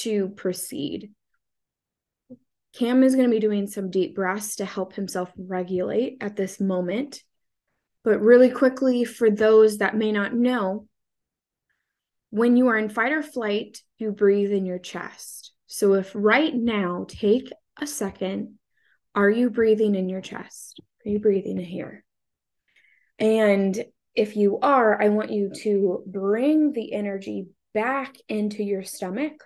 to 0.00 0.28
proceed. 0.30 1.10
Kam 2.74 3.02
is 3.02 3.14
going 3.14 3.28
to 3.28 3.34
be 3.34 3.40
doing 3.40 3.66
some 3.66 3.90
deep 3.90 4.14
breaths 4.14 4.56
to 4.56 4.64
help 4.64 4.94
himself 4.94 5.30
regulate 5.36 6.18
at 6.20 6.36
this 6.36 6.58
moment. 6.58 7.22
But 8.04 8.20
really 8.20 8.50
quickly, 8.50 9.04
for 9.04 9.30
those 9.30 9.78
that 9.78 9.96
may 9.96 10.12
not 10.12 10.34
know, 10.34 10.86
when 12.30 12.56
you 12.56 12.68
are 12.68 12.78
in 12.78 12.88
fight 12.88 13.12
or 13.12 13.22
flight, 13.22 13.78
you 13.98 14.10
breathe 14.10 14.52
in 14.52 14.66
your 14.66 14.78
chest. 14.78 15.52
So 15.66 15.94
if 15.94 16.10
right 16.14 16.54
now, 16.54 17.06
take 17.08 17.50
a 17.80 17.86
second, 17.86 18.58
are 19.14 19.30
you 19.30 19.50
breathing 19.50 19.94
in 19.94 20.08
your 20.08 20.20
chest? 20.20 20.80
Are 21.04 21.10
you 21.10 21.18
breathing 21.18 21.58
here? 21.58 22.04
And 23.18 23.84
if 24.14 24.36
you 24.36 24.58
are, 24.60 25.00
I 25.00 25.08
want 25.10 25.30
you 25.30 25.50
to 25.62 26.02
bring 26.06 26.72
the 26.72 26.92
energy 26.92 27.46
back 27.72 28.16
into 28.28 28.62
your 28.62 28.82
stomach. 28.82 29.44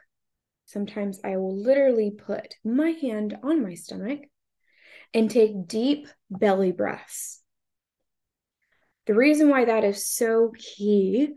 Sometimes 0.64 1.20
I 1.22 1.36
will 1.36 1.56
literally 1.60 2.10
put 2.10 2.54
my 2.64 2.90
hand 2.90 3.36
on 3.42 3.62
my 3.62 3.74
stomach 3.74 4.20
and 5.14 5.30
take 5.30 5.68
deep 5.68 6.08
belly 6.30 6.72
breaths. 6.72 7.42
The 9.06 9.14
reason 9.14 9.48
why 9.48 9.64
that 9.64 9.84
is 9.84 10.10
so 10.10 10.52
key 10.56 11.30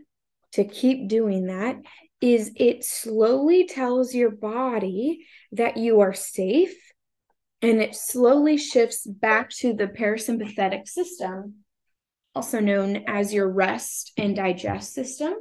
to 0.52 0.64
keep 0.64 1.08
doing 1.08 1.46
that 1.46 1.76
is 2.20 2.52
it 2.56 2.84
slowly 2.84 3.66
tells 3.66 4.14
your 4.14 4.30
body 4.30 5.26
that 5.52 5.76
you 5.76 6.00
are 6.00 6.12
safe 6.12 6.74
and 7.62 7.80
it 7.80 7.94
slowly 7.94 8.56
shifts 8.56 9.06
back 9.06 9.50
to 9.50 9.72
the 9.72 9.86
parasympathetic 9.86 10.88
system, 10.88 11.56
also 12.34 12.58
known 12.58 13.04
as 13.06 13.32
your 13.32 13.48
rest 13.48 14.12
and 14.16 14.34
digest 14.34 14.92
system. 14.92 15.34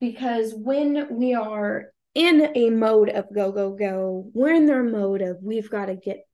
Because 0.00 0.54
when 0.54 1.16
we 1.16 1.34
are 1.34 1.92
in 2.14 2.52
a 2.54 2.70
mode 2.70 3.10
of 3.10 3.32
go, 3.34 3.52
go, 3.52 3.72
go, 3.72 4.30
we're 4.34 4.54
in 4.54 4.66
their 4.66 4.82
mode 4.82 5.22
of 5.22 5.38
we've 5.42 5.70
got 5.70 5.86
to 5.86 5.96
get 5.96 6.26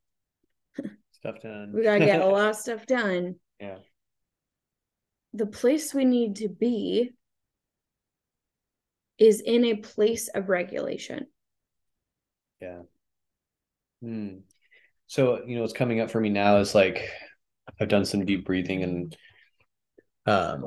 stuff 1.23 1.41
done. 1.41 1.73
we 1.73 1.85
got 1.85 1.99
to 1.99 2.05
get 2.05 2.21
a 2.21 2.27
lot 2.29 2.51
of 2.51 2.57
stuff 2.57 2.85
done. 2.87 3.37
Yeah. 3.61 3.77
The 5.35 5.47
place 5.47 5.95
we 5.95 6.05
need 6.05 6.37
to 6.37 6.49
be 6.49 7.11
is 9.19 9.41
in 9.41 9.65
a 9.65 9.77
place 9.77 10.29
of 10.29 10.49
regulation. 10.49 11.27
Yeah. 12.61 12.83
Hmm. 14.03 14.39
So, 15.07 15.45
you 15.47 15.55
know, 15.55 15.63
what's 15.63 15.73
coming 15.73 16.01
up 16.01 16.11
for 16.11 16.21
me 16.21 16.29
now 16.29 16.57
is 16.57 16.75
like 16.75 17.09
I've 17.81 17.89
done 17.89 18.05
some 18.05 18.25
deep 18.25 18.45
breathing 18.45 18.83
and 18.83 19.17
um 20.27 20.63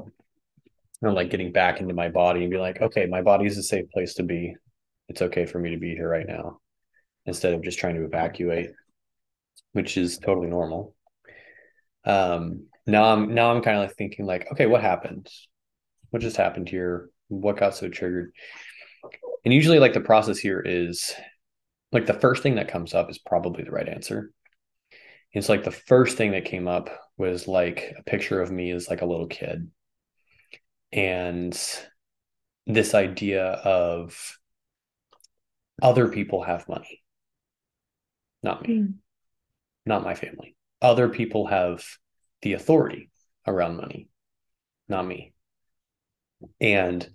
you 1.01 1.09
know, 1.09 1.13
like 1.13 1.29
getting 1.29 1.51
back 1.51 1.81
into 1.81 1.93
my 1.93 2.07
body 2.07 2.41
and 2.41 2.51
be 2.51 2.57
like, 2.57 2.81
okay, 2.81 3.05
my 3.07 3.21
body 3.21 3.45
is 3.45 3.57
a 3.57 3.63
safe 3.63 3.89
place 3.91 4.13
to 4.15 4.23
be. 4.23 4.55
It's 5.09 5.21
okay 5.21 5.45
for 5.45 5.59
me 5.59 5.71
to 5.71 5.77
be 5.77 5.93
here 5.95 6.09
right 6.09 6.25
now 6.25 6.59
instead 7.25 7.53
of 7.53 7.61
just 7.61 7.77
trying 7.77 7.95
to 7.95 8.05
evacuate, 8.05 8.69
which 9.75 9.97
is 9.97 10.17
totally 10.17 10.47
normal. 10.47 10.95
Um 12.05 12.67
now 12.87 13.05
I'm 13.05 13.33
now 13.33 13.51
I'm 13.51 13.61
kind 13.61 13.77
of 13.77 13.83
like 13.83 13.97
thinking 13.97 14.25
like, 14.25 14.51
okay, 14.51 14.65
what 14.67 14.81
happened? 14.81 15.27
What 16.11 16.21
just 16.21 16.37
happened 16.37 16.69
here? 16.69 17.09
what 17.27 17.57
got 17.57 17.75
so 17.75 17.89
triggered 17.89 18.31
and 19.43 19.53
usually 19.53 19.79
like 19.79 19.93
the 19.93 19.99
process 19.99 20.37
here 20.37 20.61
is 20.63 21.13
like 21.91 22.05
the 22.05 22.13
first 22.13 22.43
thing 22.43 22.55
that 22.55 22.67
comes 22.67 22.93
up 22.93 23.09
is 23.09 23.17
probably 23.17 23.63
the 23.63 23.71
right 23.71 23.89
answer 23.89 24.31
it's 25.31 25.49
like 25.49 25.63
the 25.63 25.71
first 25.71 26.17
thing 26.17 26.31
that 26.31 26.45
came 26.45 26.67
up 26.67 26.89
was 27.17 27.47
like 27.47 27.93
a 27.97 28.03
picture 28.03 28.41
of 28.41 28.51
me 28.51 28.71
as 28.71 28.89
like 28.89 29.01
a 29.01 29.05
little 29.05 29.27
kid 29.27 29.69
and 30.91 31.59
this 32.67 32.93
idea 32.93 33.45
of 33.45 34.37
other 35.81 36.07
people 36.07 36.43
have 36.43 36.69
money 36.69 37.01
not 38.43 38.67
me 38.67 38.75
mm. 38.75 38.93
Not 39.85 40.03
my 40.03 40.15
family. 40.15 40.55
Other 40.81 41.09
people 41.09 41.47
have 41.47 41.83
the 42.41 42.53
authority 42.53 43.09
around 43.47 43.77
money 43.77 44.09
not 44.87 45.05
me. 45.05 45.33
And 46.61 47.07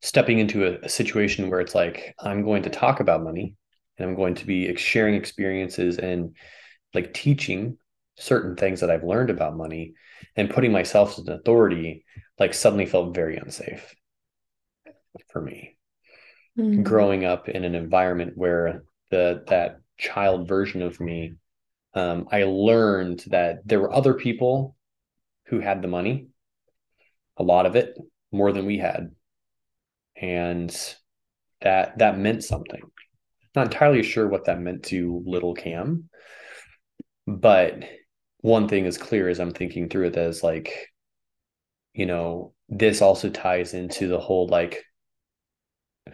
stepping 0.00 0.38
into 0.38 0.66
a, 0.66 0.78
a, 0.84 0.88
situation 0.88 1.50
where 1.50 1.60
it's 1.60 1.74
like 1.74 2.14
i'm 2.20 2.44
going 2.44 2.62
to 2.62 2.70
talk 2.70 3.00
about 3.00 3.24
money 3.24 3.56
and 3.96 4.08
i'm 4.08 4.14
going 4.14 4.36
to 4.36 4.46
be 4.46 4.76
sharing 4.76 5.16
experiences 5.16 5.98
and 5.98 6.36
like 6.94 7.12
teaching 7.12 7.76
certain 8.16 8.54
things 8.54 8.78
that 8.78 8.90
i've 8.92 9.02
learned 9.02 9.28
about 9.28 9.56
money 9.56 9.94
and 10.36 10.50
putting 10.50 10.70
myself 10.70 11.18
as 11.18 11.26
an 11.26 11.32
authority 11.32 12.04
like 12.38 12.54
suddenly 12.54 12.86
felt 12.86 13.12
very 13.12 13.36
unsafe 13.36 13.94
for 15.30 15.42
me. 15.42 15.76
Mm-hmm. 16.56 16.82
growing 16.82 17.24
up 17.24 17.48
in 17.48 17.64
an 17.64 17.76
environment 17.76 18.32
where 18.34 18.82
the 19.10 19.44
that 19.48 19.78
child 19.96 20.48
version 20.48 20.82
of 20.82 21.00
me 21.00 21.34
um, 21.94 22.28
i 22.30 22.44
learned 22.44 23.24
that 23.28 23.66
there 23.66 23.80
were 23.80 23.92
other 23.92 24.14
people 24.14 24.76
who 25.46 25.60
had 25.60 25.82
the 25.82 25.88
money 25.88 26.28
a 27.38 27.42
lot 27.42 27.66
of 27.66 27.76
it 27.76 27.96
more 28.32 28.52
than 28.52 28.66
we 28.66 28.78
had. 28.78 29.12
And 30.20 30.70
that 31.60 31.98
that 31.98 32.18
meant 32.18 32.44
something. 32.44 32.82
Not 33.54 33.66
entirely 33.66 34.02
sure 34.02 34.28
what 34.28 34.44
that 34.44 34.60
meant 34.60 34.84
to 34.84 35.22
little 35.26 35.54
kam 35.54 36.08
but 37.26 37.82
one 38.40 38.68
thing 38.68 38.86
is 38.86 38.96
clear 38.96 39.28
as 39.28 39.40
i'm 39.40 39.52
thinking 39.52 39.88
through 39.88 40.06
it 40.06 40.16
as 40.16 40.42
like 40.42 40.88
you 41.92 42.06
know 42.06 42.54
this 42.68 43.02
also 43.02 43.28
ties 43.28 43.74
into 43.74 44.06
the 44.08 44.20
whole 44.20 44.46
like 44.48 44.82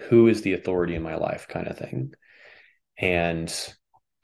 who 0.08 0.26
is 0.26 0.42
the 0.42 0.54
authority 0.54 0.94
in 0.96 1.02
my 1.02 1.14
life 1.14 1.46
kind 1.48 1.68
of 1.68 1.78
thing. 1.78 2.12
And 2.98 3.52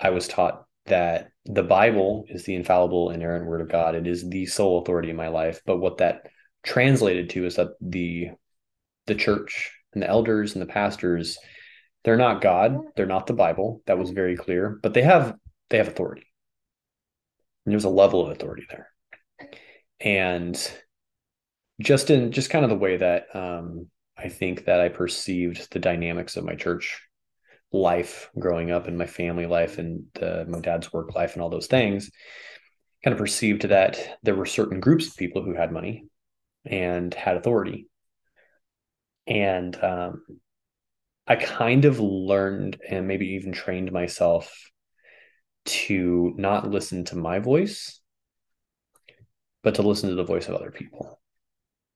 i 0.01 0.11
was 0.11 0.27
taught 0.27 0.65
that 0.91 1.31
the 1.47 1.63
bible 1.63 2.25
is 2.29 2.45
the 2.45 2.55
infallible 2.55 3.11
inerrant 3.11 3.47
word 3.47 3.61
of 3.61 3.69
god 3.69 3.95
it 3.95 4.07
is 4.07 4.29
the 4.29 4.47
sole 4.47 4.83
authority 4.83 5.11
in 5.11 5.17
my 5.17 5.29
life 5.29 5.61
but 5.67 5.79
what 5.79 5.99
that 5.99 6.27
translated 6.63 7.31
to 7.31 7.47
is 7.47 7.57
that 7.57 7.69
the 7.81 8.29
the 9.07 9.15
church 9.15 9.73
and 9.93 10.03
the 10.03 10.09
elders 10.09 10.55
and 10.55 10.63
the 10.63 10.67
pastors, 10.67 11.39
they're 12.05 12.17
not 12.17 12.41
God, 12.41 12.79
they're 12.97 13.07
not 13.07 13.27
the 13.27 13.33
Bible. 13.33 13.83
That 13.87 13.99
was 13.99 14.11
very 14.11 14.37
clear, 14.37 14.79
but 14.83 14.95
they 14.95 15.03
have 15.03 15.35
they 15.69 15.79
have 15.79 15.89
authority. 15.89 16.27
And 17.65 17.73
there's 17.73 17.85
a 17.85 17.91
level 17.91 18.25
of 18.25 18.31
authority 18.31 18.67
there. 18.71 18.89
And 20.01 20.73
just 21.81 22.11
in 22.11 22.33
just 22.33 22.51
kind 22.51 22.65
of 22.65 22.71
the 22.71 22.77
way 22.77 22.97
that 22.97 23.35
um, 23.35 23.89
I 24.17 24.29
think 24.29 24.65
that 24.67 24.81
I 24.81 24.89
perceived 24.89 25.73
the 25.73 25.79
dynamics 25.79 26.37
of 26.37 26.45
my 26.45 26.55
church 26.55 27.01
life 27.73 28.31
growing 28.39 28.71
up 28.71 28.89
and 28.89 28.99
my 28.99 29.07
family 29.07 29.47
life 29.47 29.79
and 29.79 30.05
the, 30.15 30.45
my 30.49 30.61
dad's 30.61 30.93
work 30.93 31.15
life 31.15 31.35
and 31.35 31.43
all 31.43 31.51
those 31.51 31.69
things 31.69 32.11
kind 33.05 33.13
of 33.13 33.19
perceived 33.19 33.63
that 33.63 34.19
there 34.23 34.35
were 34.35 34.47
certain 34.47 34.81
groups 34.81 35.09
of 35.09 35.17
people 35.17 35.43
who 35.43 35.55
had 35.55 35.73
money 35.73 36.07
and 36.67 37.15
had 37.15 37.37
authority. 37.37 37.89
And 39.27 39.75
um, 39.83 40.23
i 41.31 41.37
kind 41.37 41.85
of 41.85 42.01
learned 42.01 42.79
and 42.89 43.07
maybe 43.07 43.29
even 43.29 43.53
trained 43.53 43.93
myself 43.93 44.53
to 45.65 46.35
not 46.37 46.69
listen 46.69 47.05
to 47.05 47.17
my 47.17 47.39
voice 47.39 48.01
but 49.63 49.77
to 49.77 49.83
listen 49.83 50.09
to 50.09 50.17
the 50.17 50.25
voice 50.25 50.49
of 50.49 50.57
other 50.57 50.73
people 50.73 51.21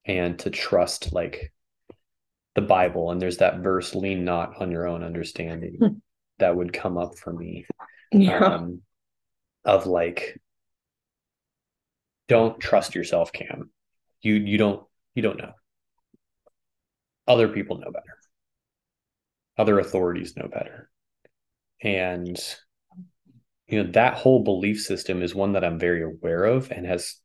and 0.06 0.38
to 0.38 0.50
trust 0.50 1.12
like 1.12 1.52
the 2.54 2.62
Bible, 2.62 3.11
and 3.11 3.20
there's 3.20 3.38
that 3.38 3.58
verse, 3.58 3.94
lean 3.94 4.25
not 4.25 4.61
on 4.61 4.70
your 4.70 4.87
own 4.87 5.02
understanding, 5.02 5.76
hmm. 5.78 5.87
that 6.38 6.56
would 6.56 6.73
come 6.73 6.96
up 6.96 7.18
for 7.18 7.32
me. 7.32 7.66
Yeah. 8.12 8.38
Um, 8.38 8.82
of 9.64 9.87
like, 9.87 10.40
don't 12.28 12.61
trust 12.61 12.94
yourself, 12.94 13.32
Kam. 13.32 13.70
You 14.23 14.34
you 14.34 14.58
don't 14.58 14.84
you 15.14 15.23
don't 15.23 15.38
know. 15.38 15.52
Other 17.26 17.49
people 17.49 17.78
know 17.78 17.90
better. 17.90 18.18
Other 19.56 19.78
authorities 19.78 20.37
know 20.37 20.49
better. 20.49 20.90
And 21.82 22.38
you 23.66 23.82
know, 23.82 23.90
that 23.92 24.14
whole 24.14 24.44
belief 24.44 24.80
system 24.80 25.23
is 25.23 25.34
one 25.34 25.52
that 25.52 25.64
I'm 25.64 25.78
very 25.78 26.02
aware 26.02 26.44
of 26.44 26.70
and 26.70 26.87
has 26.87 27.16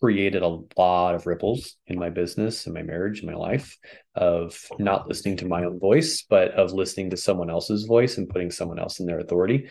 created 0.00 0.42
a 0.42 0.58
lot 0.76 1.14
of 1.14 1.26
ripples 1.26 1.76
in 1.86 1.98
my 1.98 2.10
business 2.10 2.66
and 2.66 2.74
my 2.74 2.82
marriage 2.82 3.20
and 3.20 3.30
my 3.30 3.36
life 3.36 3.76
of 4.14 4.58
not 4.78 5.08
listening 5.08 5.36
to 5.36 5.46
my 5.46 5.64
own 5.64 5.78
voice 5.78 6.24
but 6.28 6.52
of 6.52 6.72
listening 6.72 7.10
to 7.10 7.16
someone 7.16 7.50
else's 7.50 7.84
voice 7.84 8.18
and 8.18 8.28
putting 8.28 8.50
someone 8.50 8.78
else 8.78 9.00
in 9.00 9.06
their 9.06 9.18
authority. 9.18 9.68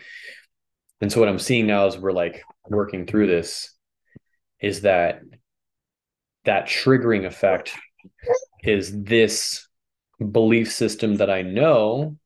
And 1.00 1.10
so 1.10 1.20
what 1.20 1.28
i'm 1.28 1.38
seeing 1.38 1.66
now 1.66 1.86
as 1.86 1.98
we're 1.98 2.12
like 2.12 2.42
working 2.68 3.06
through 3.06 3.26
this 3.26 3.74
is 4.60 4.82
that 4.82 5.20
that 6.44 6.66
triggering 6.66 7.26
effect 7.26 7.76
is 8.62 9.02
this 9.02 9.66
belief 10.30 10.72
system 10.72 11.16
that 11.16 11.30
i 11.30 11.42
know 11.42 12.16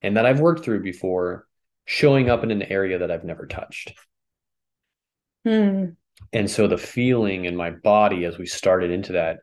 and 0.00 0.16
that 0.16 0.24
i've 0.24 0.40
worked 0.40 0.64
through 0.64 0.82
before 0.82 1.46
showing 1.84 2.30
up 2.30 2.42
in 2.42 2.50
an 2.50 2.62
area 2.62 2.98
that 2.98 3.10
i've 3.10 3.24
never 3.24 3.46
touched. 3.46 3.92
Hmm 5.44 5.90
and 6.32 6.50
so 6.50 6.66
the 6.66 6.78
feeling 6.78 7.44
in 7.44 7.56
my 7.56 7.70
body 7.70 8.24
as 8.24 8.38
we 8.38 8.46
started 8.46 8.90
into 8.90 9.12
that 9.12 9.38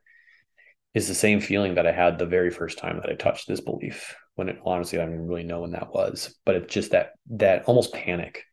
is 0.93 1.07
the 1.07 1.15
same 1.15 1.41
feeling 1.41 1.75
that 1.75 1.85
I 1.85 1.91
had 1.91 2.17
the 2.17 2.25
very 2.25 2.49
first 2.49 2.77
time 2.77 2.99
that 3.01 3.09
I 3.09 3.15
touched 3.15 3.47
this 3.47 3.61
belief. 3.61 4.15
When 4.35 4.49
it 4.49 4.59
honestly, 4.65 4.99
I 4.99 5.05
don't 5.05 5.27
really 5.27 5.43
know 5.43 5.61
when 5.61 5.71
that 5.71 5.93
was, 5.93 6.35
but 6.45 6.55
it's 6.55 6.73
just 6.73 6.91
that 6.91 7.11
that 7.31 7.65
almost 7.65 7.93
panic, 7.93 8.43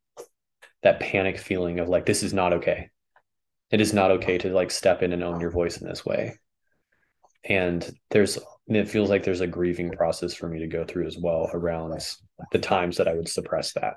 that 0.83 1.01
panic 1.01 1.39
feeling 1.39 1.79
of 1.79 1.89
like 1.89 2.07
this 2.07 2.23
is 2.23 2.33
not 2.33 2.53
okay. 2.55 2.91
It 3.71 3.81
is 3.81 3.93
not 3.93 4.11
okay 4.13 4.39
to 4.39 4.53
like 4.53 4.71
step 4.71 5.03
in 5.03 5.13
and 5.13 5.25
own 5.25 5.41
your 5.41 5.51
voice 5.51 5.79
in 5.79 5.89
this 5.89 6.05
way. 6.05 6.35
And 7.45 7.89
there's 8.11 8.39
it 8.69 8.89
feels 8.89 9.11
like 9.11 9.25
there's 9.25 9.41
a 9.41 9.47
grieving 9.47 9.91
process 9.91 10.35
for 10.35 10.49
me 10.49 10.61
to 10.61 10.69
go 10.69 10.85
through 10.85 11.07
as 11.07 11.19
well 11.19 11.51
around 11.53 12.01
the 12.53 12.59
times 12.59 12.97
that 12.97 13.09
I 13.09 13.15
would 13.15 13.29
suppress 13.29 13.73
that. 13.73 13.95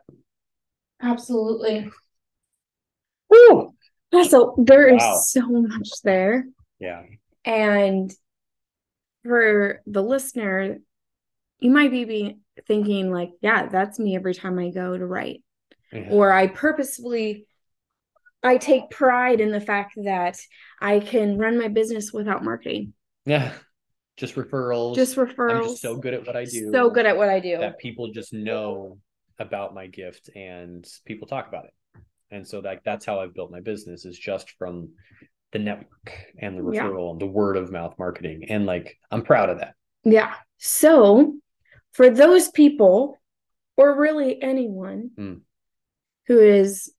Absolutely. 1.02 1.90
Woo! 3.30 3.65
So 4.12 4.56
there 4.58 4.94
wow. 4.94 5.16
is 5.16 5.32
so 5.32 5.48
much 5.48 5.90
there. 6.04 6.46
Yeah. 6.80 7.04
And 7.44 8.12
for 9.24 9.82
the 9.86 10.02
listener, 10.02 10.78
you 11.60 11.72
might 11.72 11.92
be, 11.92 12.06
be 12.06 12.38
thinking, 12.68 13.12
like, 13.12 13.32
yeah, 13.42 13.68
that's 13.68 14.00
me 14.00 14.16
every 14.16 14.34
time 14.34 14.58
I 14.60 14.70
go 14.70 14.98
to 14.98 15.06
write. 15.06 15.42
Or 16.10 16.32
I 16.34 16.48
purposefully 16.48 17.48
I 18.44 18.58
take 18.58 18.90
pride 18.90 19.40
in 19.40 19.52
the 19.52 19.62
fact 19.62 19.94
that 20.04 20.38
I 20.82 21.00
can 21.00 21.38
run 21.38 21.58
my 21.58 21.70
business 21.70 22.12
without 22.12 22.44
marketing. 22.44 22.94
Yeah. 23.26 23.54
Just 24.18 24.36
referrals. 24.36 24.96
Just 24.96 25.16
referrals. 25.16 25.52
I'm 25.52 25.64
just 25.64 25.82
so 25.82 25.98
good 25.98 26.14
at 26.14 26.28
what 26.28 26.36
I 26.36 26.46
do. 26.46 26.70
So 26.72 26.90
good 26.90 27.06
at 27.06 27.16
what 27.16 27.30
I 27.30 27.40
do. 27.40 27.58
That 27.58 27.80
people 27.80 28.12
just 28.12 28.34
know 28.34 29.00
about 29.40 29.74
my 29.74 29.88
gift 29.88 30.30
and 30.36 30.86
people 31.06 31.28
talk 31.28 31.48
about 31.48 31.66
it 31.66 31.74
and 32.32 32.48
so 32.48 32.60
like 32.60 32.84
that's 32.84 33.06
how 33.06 33.20
i've 33.20 33.34
built 33.34 33.52
my 33.52 33.60
business 33.60 34.06
is 34.06 34.18
just 34.18 34.52
from 34.52 34.90
the 35.52 35.60
network 35.60 36.12
and 36.40 36.58
the 36.58 36.62
referral 36.62 37.06
yeah. 37.06 37.12
and 37.12 37.22
the 37.22 37.26
word 37.26 37.58
of 37.58 37.72
mouth 37.72 37.96
marketing 37.98 38.46
and 38.50 38.66
like 38.66 38.98
i'm 39.12 39.22
proud 39.22 39.50
of 39.50 39.60
that 39.60 39.74
yeah 40.04 40.34
so 40.58 41.34
for 41.94 42.10
those 42.10 42.50
people 42.50 43.18
or 43.78 44.00
really 44.00 44.42
anyone 44.42 45.12
mm. 45.18 45.40
who 46.28 46.40
is 46.40 46.92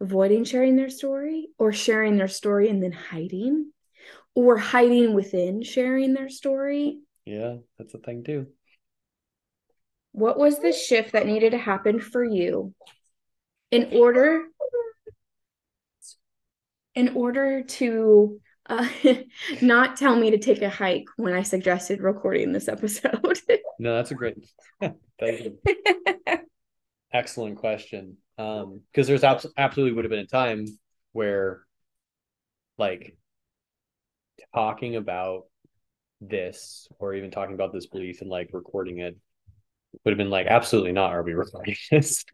avoiding 0.00 0.44
sharing 0.44 0.76
their 0.76 0.90
story 0.90 1.48
or 1.58 1.72
sharing 1.72 2.16
their 2.16 2.28
story 2.28 2.68
and 2.68 2.82
then 2.82 2.92
hiding 2.92 3.70
or 4.34 4.56
hiding 4.56 5.14
within 5.14 5.62
sharing 5.62 6.12
their 6.12 6.28
story 6.28 6.98
yeah 7.24 7.56
that's 7.78 7.94
a 7.94 7.98
thing 7.98 8.22
too 8.24 8.46
what 10.12 10.38
was 10.38 10.58
the 10.58 10.72
shift 10.72 11.12
that 11.12 11.26
needed 11.26 11.50
to 11.50 11.58
happen 11.58 12.00
for 12.00 12.24
you 12.24 12.74
in 13.70 13.88
order 13.92 14.44
in 16.94 17.10
order 17.10 17.62
to 17.62 18.40
uh, 18.68 18.88
not 19.62 19.96
tell 19.96 20.16
me 20.16 20.30
to 20.30 20.38
take 20.38 20.62
a 20.62 20.70
hike 20.70 21.06
when 21.16 21.34
I 21.34 21.42
suggested 21.42 22.00
recording 22.00 22.52
this 22.52 22.68
episode. 22.68 23.38
no, 23.78 23.94
that's 23.94 24.10
a 24.10 24.14
great. 24.14 24.36
Thank 24.80 25.44
you. 25.44 25.58
Excellent 27.12 27.58
question. 27.58 28.16
Um, 28.38 28.80
because 28.90 29.06
there's 29.06 29.24
abs- 29.24 29.46
absolutely 29.56 29.94
would 29.94 30.04
have 30.04 30.10
been 30.10 30.20
a 30.20 30.26
time 30.26 30.66
where, 31.12 31.62
like, 32.76 33.16
talking 34.54 34.96
about 34.96 35.44
this 36.20 36.88
or 36.98 37.14
even 37.14 37.30
talking 37.30 37.54
about 37.54 37.72
this 37.72 37.86
belief 37.86 38.22
and 38.22 38.30
like 38.30 38.48
recording 38.52 39.00
it 39.00 39.16
would 40.04 40.12
have 40.12 40.18
been 40.18 40.30
like 40.30 40.46
absolutely 40.46 40.92
not 40.92 41.12
are 41.12 41.22
we 41.22 41.34
recording 41.34 41.76
this 41.90 42.24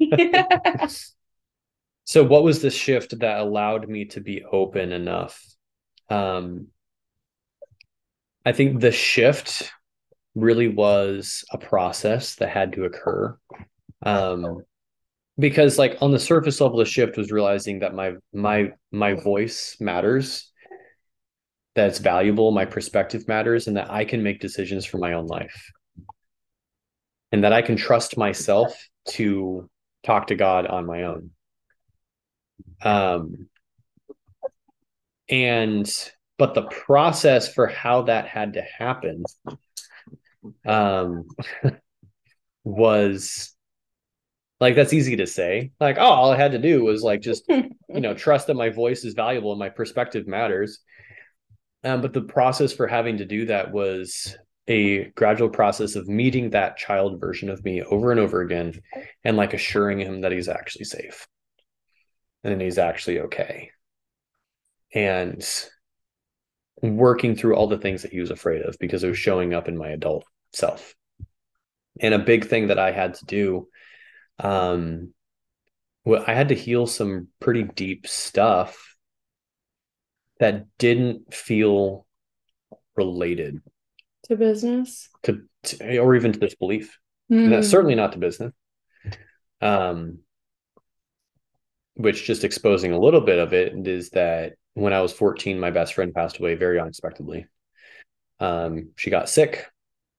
so 2.04 2.24
what 2.24 2.42
was 2.42 2.62
the 2.62 2.70
shift 2.70 3.18
that 3.20 3.40
allowed 3.40 3.88
me 3.88 4.06
to 4.06 4.20
be 4.20 4.44
open 4.44 4.92
enough? 4.92 5.42
Um 6.08 6.68
i 8.44 8.52
think 8.52 8.80
the 8.80 8.92
shift 8.92 9.70
really 10.34 10.68
was 10.68 11.44
a 11.52 11.58
process 11.58 12.36
that 12.36 12.48
had 12.48 12.72
to 12.74 12.84
occur. 12.84 13.36
Um 14.02 14.62
because 15.38 15.78
like 15.78 15.96
on 16.00 16.10
the 16.10 16.18
surface 16.18 16.60
level 16.60 16.78
the 16.78 16.84
shift 16.84 17.16
was 17.16 17.32
realizing 17.32 17.80
that 17.80 17.94
my 17.94 18.12
my 18.32 18.72
my 18.90 19.14
voice 19.14 19.76
matters 19.80 20.50
that 21.74 21.88
it's 21.88 21.98
valuable 21.98 22.50
my 22.50 22.66
perspective 22.66 23.26
matters 23.28 23.66
and 23.66 23.76
that 23.76 23.90
i 23.90 24.04
can 24.04 24.22
make 24.22 24.40
decisions 24.40 24.84
for 24.84 24.98
my 24.98 25.14
own 25.14 25.26
life. 25.26 25.70
And 27.32 27.44
that 27.44 27.52
i 27.52 27.62
can 27.62 27.76
trust 27.76 28.18
myself 28.18 28.76
to 29.08 29.68
talk 30.04 30.26
to 30.26 30.34
god 30.34 30.66
on 30.66 30.84
my 30.84 31.04
own 31.04 31.30
um, 32.83 33.48
and 35.29 36.11
but 36.38 36.55
the 36.55 36.62
process 36.62 37.53
for 37.53 37.66
how 37.66 38.03
that 38.03 38.27
had 38.27 38.55
to 38.55 38.62
happen 38.62 39.25
um, 40.66 41.25
was 42.64 43.55
like 44.61 44.75
that's 44.75 44.92
easy 44.92 45.16
to 45.16 45.27
say. 45.27 45.72
Like 45.81 45.98
oh 45.98 46.03
all 46.03 46.33
i 46.33 46.37
had 46.37 46.53
to 46.53 46.59
do 46.59 46.85
was 46.85 47.03
like 47.03 47.20
just 47.20 47.44
you 47.48 47.70
know 47.88 48.14
trust 48.16 48.46
that 48.46 48.55
my 48.55 48.70
voice 48.70 49.05
is 49.05 49.14
valuable 49.14 49.53
and 49.53 49.59
my 49.59 49.68
perspective 49.68 50.27
matters. 50.27 50.81
Um, 51.85 52.01
but 52.01 52.12
the 52.12 52.22
process 52.22 52.72
for 52.72 52.87
having 52.87 53.18
to 53.18 53.25
do 53.25 53.46
that 53.46 53.72
was 53.72 54.37
a 54.68 55.05
gradual 55.16 55.48
process 55.48 55.96
of 55.96 56.09
meeting 56.09 56.51
that 56.51 56.77
child 56.77 57.20
version 57.20 57.51
of 57.51 57.64
me 57.64 57.83
over 57.83 58.12
and 58.12 58.20
over 58.20 58.40
again 58.40 58.81
and 59.25 59.37
like 59.37 59.53
assuring 59.53 59.98
him 59.98 60.20
that 60.20 60.31
he's 60.31 60.48
actually 60.48 60.85
safe 60.85 61.27
and 62.44 62.61
he's 62.61 62.78
actually 62.78 63.20
okay. 63.20 63.70
And 64.94 65.42
working 66.83 67.37
through 67.37 67.55
all 67.55 67.68
the 67.68 67.78
things 67.78 68.02
that 68.02 68.12
he 68.12 68.20
was 68.20 68.31
afraid 68.31 68.62
of 68.62 68.76
because 68.81 69.05
it 69.05 69.09
was 69.09 69.18
showing 69.18 69.55
up 69.55 69.68
in 69.68 69.78
my 69.78 69.88
adult 69.88 70.24
self. 70.52 70.94
And 72.00 72.14
a 72.14 72.18
big 72.18 72.46
thing 72.46 72.68
that 72.68 72.78
I 72.78 72.90
had 72.90 73.14
to 73.14 73.24
do, 73.24 73.68
um, 74.38 75.12
well, 76.05 76.24
I 76.26 76.35
had 76.35 76.48
to 76.48 76.55
heal 76.55 76.87
some 76.87 77.28
pretty 77.38 77.62
deep 77.62 78.07
stuff 78.07 78.96
that 80.40 80.66
didn't 80.78 81.33
feel 81.33 82.07
related 82.96 83.61
to 84.24 84.37
business 84.37 85.09
to, 85.22 85.42
to 85.62 85.98
or 85.98 86.16
even 86.16 86.33
to 86.33 86.38
this 86.38 86.55
belief. 86.55 86.98
Mm. 87.31 87.44
And 87.44 87.52
that's 87.52 87.68
certainly 87.68 87.94
not 87.94 88.12
to 88.12 88.18
business. 88.18 88.52
Um, 89.61 90.18
which 91.94 92.24
just 92.24 92.44
exposing 92.44 92.92
a 92.92 92.98
little 92.98 93.20
bit 93.20 93.38
of 93.38 93.52
it 93.52 93.87
is 93.87 94.11
that 94.11 94.55
when 94.74 94.92
I 94.92 95.00
was 95.00 95.12
14, 95.12 95.61
my 95.61 95.70
best 95.70 95.94
friend 95.94 96.14
passed 96.14 96.38
away 96.38 96.55
very 96.55 96.81
unexpectedly. 96.81 97.46
Um, 98.40 98.90
she 98.96 99.11
got 99.11 99.28
sick 99.28 99.66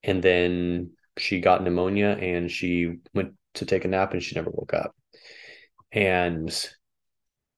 and 0.04 0.24
then 0.24 0.92
she 1.18 1.40
got 1.40 1.64
pneumonia 1.64 2.10
and 2.10 2.50
she 2.50 2.98
went 3.14 3.34
to 3.56 3.66
take 3.66 3.86
a 3.86 3.88
nap 3.88 4.14
and 4.14 4.22
she 4.22 4.36
never 4.36 4.52
woke 4.52 4.74
up. 4.74 4.96
And 5.92 6.52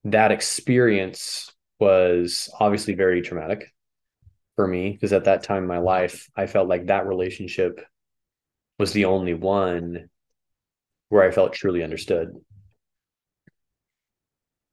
that 0.05 0.31
experience 0.31 1.51
was 1.79 2.49
obviously 2.59 2.93
very 2.93 3.21
traumatic 3.21 3.65
for 4.55 4.67
me 4.67 4.91
because 4.91 5.13
at 5.13 5.25
that 5.25 5.43
time 5.43 5.63
in 5.63 5.67
my 5.67 5.79
life, 5.79 6.29
I 6.35 6.47
felt 6.47 6.69
like 6.69 6.87
that 6.87 7.07
relationship 7.07 7.81
was 8.77 8.93
the 8.93 9.05
only 9.05 9.33
one 9.33 10.09
where 11.09 11.23
I 11.23 11.31
felt 11.31 11.53
truly 11.53 11.83
understood. 11.83 12.33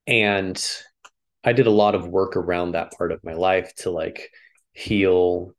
And 0.07 0.63
I 1.45 1.53
did 1.53 1.67
a 1.67 1.71
lot 1.71 1.95
of 1.95 2.09
work 2.09 2.37
around 2.37 2.73
that 2.73 2.93
part 2.93 3.13
of 3.13 3.25
my 3.25 3.35
life 3.35 3.75
to 3.77 3.91
like 3.91 4.31
heal 4.73 5.53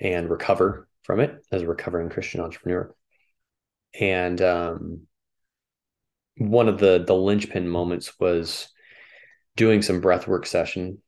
and 0.00 0.28
recover 0.28 0.88
from 1.02 1.20
it 1.20 1.34
as 1.52 1.62
a 1.62 1.68
recovering 1.68 2.08
Christian 2.08 2.40
entrepreneur. 2.40 2.94
And 3.98 4.40
um, 4.42 5.02
one 6.36 6.68
of 6.68 6.78
the 6.78 7.04
the 7.06 7.14
linchpin 7.14 7.68
moments 7.68 8.18
was 8.18 8.68
doing 9.56 9.82
some 9.82 10.02
breathwork 10.02 10.46
session 10.46 11.00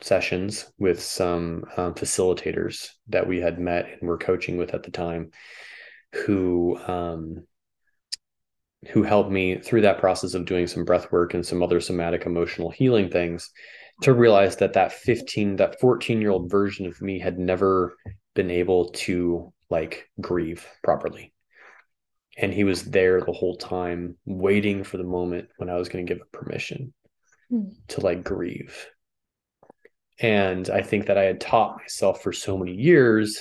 sessions 0.00 0.66
with 0.78 1.02
some 1.02 1.64
um, 1.76 1.94
facilitators 1.94 2.88
that 3.08 3.26
we 3.26 3.40
had 3.40 3.58
met 3.58 3.86
and 4.00 4.08
were 4.08 4.18
coaching 4.18 4.56
with 4.56 4.74
at 4.74 4.82
the 4.82 4.90
time, 4.90 5.30
who 6.12 6.78
um, 6.86 7.46
who 8.88 9.02
helped 9.02 9.30
me 9.30 9.58
through 9.58 9.82
that 9.82 9.98
process 9.98 10.34
of 10.34 10.44
doing 10.44 10.66
some 10.66 10.84
breath 10.84 11.10
work 11.12 11.34
and 11.34 11.44
some 11.44 11.62
other 11.62 11.80
somatic 11.80 12.26
emotional 12.26 12.70
healing 12.70 13.10
things 13.10 13.50
to 14.02 14.12
realize 14.12 14.56
that 14.56 14.72
that 14.72 14.92
15 14.92 15.56
that 15.56 15.80
14 15.80 16.20
year 16.20 16.30
old 16.30 16.50
version 16.50 16.86
of 16.86 17.00
me 17.00 17.18
had 17.18 17.38
never 17.38 17.96
been 18.34 18.50
able 18.50 18.90
to 18.90 19.52
like 19.70 20.08
grieve 20.20 20.66
properly. 20.82 21.32
And 22.36 22.52
he 22.52 22.64
was 22.64 22.84
there 22.84 23.20
the 23.20 23.32
whole 23.32 23.56
time 23.56 24.16
waiting 24.24 24.82
for 24.82 24.96
the 24.96 25.04
moment 25.04 25.48
when 25.56 25.70
i 25.70 25.76
was 25.76 25.88
going 25.88 26.04
to 26.04 26.14
give 26.14 26.32
permission 26.32 26.92
mm. 27.50 27.72
to 27.88 28.00
like 28.00 28.24
grieve. 28.24 28.86
And 30.18 30.68
i 30.70 30.82
think 30.82 31.06
that 31.06 31.18
i 31.18 31.24
had 31.24 31.40
taught 31.40 31.78
myself 31.78 32.22
for 32.22 32.32
so 32.32 32.58
many 32.58 32.72
years 32.72 33.38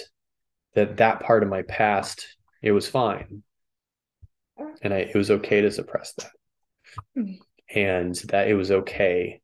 that 0.76 0.98
that 0.98 1.20
part 1.20 1.44
of 1.44 1.50
my 1.50 1.64
past 1.64 2.26
it 2.62 2.72
was 2.72 2.88
fine 2.88 3.44
and 4.82 4.94
I, 4.94 4.98
it 4.98 5.16
was 5.16 5.32
okay 5.32 5.62
to 5.62 5.72
suppress 5.72 6.14
that. 6.14 7.26
And 7.74 8.16
that 8.30 8.48
it 8.48 8.54
was 8.54 8.72
okay. 8.72 9.42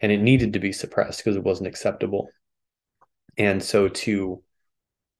And 0.00 0.10
it 0.12 0.20
needed 0.20 0.54
to 0.54 0.58
be 0.58 0.72
suppressed 0.72 1.18
because 1.18 1.36
it 1.36 1.44
wasn't 1.44 1.68
acceptable. 1.68 2.28
And 3.36 3.62
so 3.62 3.88
to 3.88 4.42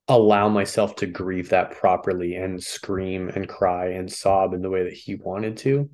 allow 0.08 0.48
myself 0.48 0.96
to 0.96 1.06
grieve 1.06 1.50
that 1.50 1.72
properly 1.72 2.36
and 2.36 2.62
scream 2.62 3.28
and 3.28 3.48
cry 3.48 3.88
and 3.88 4.12
sob 4.12 4.54
in 4.54 4.62
the 4.62 4.70
way 4.70 4.84
that 4.84 4.92
he 4.92 5.16
wanted 5.16 5.56
to 5.56 5.90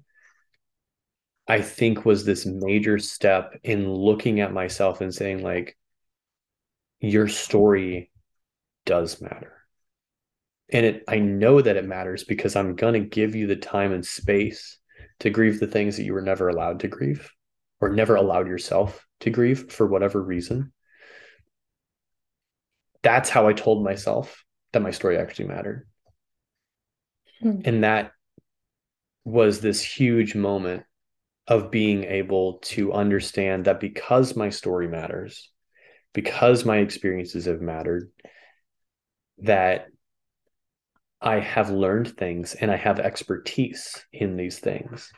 i 1.48 1.60
think 1.60 2.04
was 2.04 2.24
this 2.24 2.44
major 2.44 2.98
step 2.98 3.58
in 3.62 3.90
looking 3.90 4.40
at 4.40 4.52
myself 4.52 5.00
and 5.00 5.14
saying 5.14 5.42
like 5.42 5.76
your 7.00 7.26
story 7.26 8.10
does 8.84 9.20
matter 9.20 9.61
and 10.70 10.86
it 10.86 11.04
i 11.08 11.18
know 11.18 11.60
that 11.60 11.76
it 11.76 11.84
matters 11.84 12.24
because 12.24 12.56
i'm 12.56 12.74
going 12.74 12.94
to 12.94 13.00
give 13.08 13.34
you 13.34 13.46
the 13.46 13.56
time 13.56 13.92
and 13.92 14.06
space 14.06 14.78
to 15.20 15.30
grieve 15.30 15.60
the 15.60 15.66
things 15.66 15.96
that 15.96 16.04
you 16.04 16.12
were 16.12 16.22
never 16.22 16.48
allowed 16.48 16.80
to 16.80 16.88
grieve 16.88 17.30
or 17.80 17.88
never 17.88 18.16
allowed 18.16 18.48
yourself 18.48 19.06
to 19.20 19.30
grieve 19.30 19.70
for 19.72 19.86
whatever 19.86 20.22
reason 20.22 20.72
that's 23.02 23.28
how 23.28 23.46
i 23.46 23.52
told 23.52 23.84
myself 23.84 24.44
that 24.72 24.82
my 24.82 24.90
story 24.90 25.16
actually 25.16 25.46
mattered 25.46 25.86
hmm. 27.40 27.60
and 27.64 27.84
that 27.84 28.12
was 29.24 29.60
this 29.60 29.82
huge 29.82 30.34
moment 30.34 30.84
of 31.46 31.70
being 31.70 32.04
able 32.04 32.58
to 32.58 32.92
understand 32.92 33.64
that 33.64 33.80
because 33.80 34.36
my 34.36 34.48
story 34.48 34.88
matters 34.88 35.50
because 36.12 36.64
my 36.64 36.78
experiences 36.78 37.46
have 37.46 37.60
mattered 37.60 38.10
that 39.38 39.86
I 41.22 41.38
have 41.38 41.70
learned 41.70 42.16
things 42.16 42.54
and 42.54 42.70
I 42.70 42.76
have 42.76 42.98
expertise 42.98 44.04
in 44.12 44.36
these 44.36 44.58
things. 44.58 45.12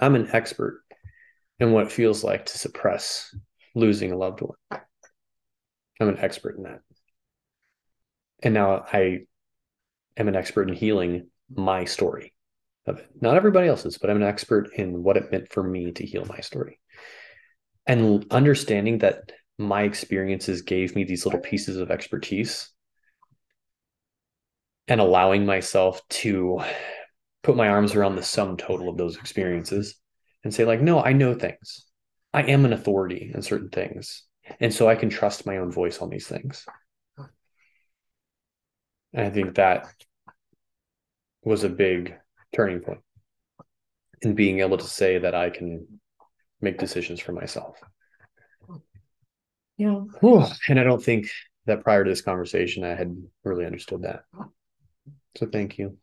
I'm 0.00 0.14
an 0.14 0.28
expert 0.32 0.82
in 1.58 1.72
what 1.72 1.86
it 1.86 1.92
feels 1.92 2.22
like 2.22 2.46
to 2.46 2.58
suppress 2.58 3.34
losing 3.74 4.12
a 4.12 4.16
loved 4.16 4.42
one. 4.42 4.80
I'm 5.98 6.08
an 6.08 6.18
expert 6.18 6.56
in 6.56 6.64
that. 6.64 6.80
And 8.42 8.52
now 8.52 8.84
I 8.92 9.20
am 10.16 10.28
an 10.28 10.36
expert 10.36 10.68
in 10.68 10.74
healing 10.74 11.28
my 11.54 11.84
story 11.86 12.34
of 12.86 12.98
it. 12.98 13.08
Not 13.20 13.36
everybody 13.36 13.68
else's, 13.68 13.96
but 13.96 14.10
I'm 14.10 14.16
an 14.16 14.22
expert 14.28 14.74
in 14.74 15.02
what 15.02 15.16
it 15.16 15.30
meant 15.32 15.52
for 15.52 15.62
me 15.62 15.92
to 15.92 16.04
heal 16.04 16.26
my 16.26 16.40
story. 16.40 16.80
And 17.86 18.26
understanding 18.30 18.98
that 18.98 19.32
my 19.58 19.82
experiences 19.82 20.62
gave 20.62 20.94
me 20.94 21.04
these 21.04 21.24
little 21.24 21.40
pieces 21.40 21.76
of 21.76 21.90
expertise 21.90 22.71
and 24.88 25.00
allowing 25.00 25.46
myself 25.46 26.00
to 26.08 26.60
put 27.42 27.56
my 27.56 27.68
arms 27.68 27.94
around 27.94 28.16
the 28.16 28.22
sum 28.22 28.56
total 28.56 28.88
of 28.88 28.96
those 28.96 29.16
experiences 29.16 29.96
and 30.44 30.54
say 30.54 30.64
like 30.64 30.80
no 30.80 31.02
i 31.02 31.12
know 31.12 31.34
things. 31.34 31.86
I 32.34 32.44
am 32.44 32.64
an 32.64 32.72
authority 32.72 33.30
in 33.34 33.42
certain 33.42 33.68
things. 33.68 34.24
And 34.58 34.72
so 34.72 34.88
i 34.88 34.94
can 34.94 35.10
trust 35.10 35.46
my 35.46 35.58
own 35.58 35.70
voice 35.70 36.00
on 36.00 36.10
these 36.10 36.26
things. 36.26 36.66
And 39.12 39.26
i 39.26 39.30
think 39.30 39.54
that 39.54 39.86
was 41.44 41.64
a 41.64 41.68
big 41.68 42.14
turning 42.54 42.80
point 42.80 43.00
in 44.22 44.34
being 44.34 44.60
able 44.60 44.78
to 44.78 44.86
say 44.86 45.18
that 45.18 45.34
i 45.34 45.50
can 45.50 45.86
make 46.60 46.78
decisions 46.78 47.20
for 47.20 47.32
myself. 47.32 47.76
Yeah. 49.76 50.04
And 50.68 50.78
i 50.78 50.84
don't 50.84 51.02
think 51.02 51.28
that 51.66 51.82
prior 51.82 52.04
to 52.04 52.10
this 52.10 52.22
conversation 52.22 52.84
i 52.84 52.94
had 52.94 53.16
really 53.44 53.66
understood 53.66 54.02
that 54.02 54.24
so 55.36 55.46
thank 55.46 55.78
you 55.78 55.96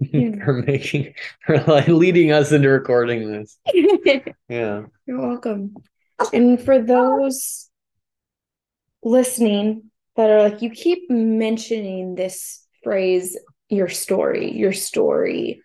yeah. 0.00 0.30
for 0.44 0.62
making 0.62 1.14
for 1.44 1.58
like 1.58 1.88
leading 1.88 2.32
us 2.32 2.52
into 2.52 2.68
recording 2.68 3.30
this. 3.30 3.58
yeah. 4.48 4.82
You're 5.06 5.28
welcome. 5.28 5.74
And 6.32 6.60
for 6.60 6.80
those 6.80 7.68
listening 9.02 9.90
that 10.16 10.30
are 10.30 10.42
like, 10.42 10.62
you 10.62 10.70
keep 10.70 11.10
mentioning 11.10 12.14
this 12.14 12.66
phrase, 12.82 13.38
your 13.68 13.88
story, 13.88 14.52
your 14.52 14.72
story. 14.72 15.62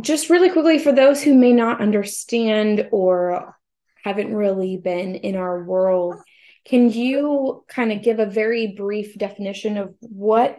Just 0.00 0.30
really 0.30 0.50
quickly, 0.50 0.78
for 0.78 0.90
those 0.90 1.22
who 1.22 1.34
may 1.34 1.52
not 1.52 1.80
understand 1.80 2.88
or 2.90 3.56
haven't 4.02 4.34
really 4.34 4.78
been 4.78 5.16
in 5.16 5.36
our 5.36 5.62
world, 5.62 6.16
can 6.64 6.90
you 6.90 7.64
kind 7.68 7.92
of 7.92 8.02
give 8.02 8.18
a 8.18 8.26
very 8.26 8.68
brief 8.68 9.18
definition 9.18 9.76
of 9.76 9.94
what 10.00 10.58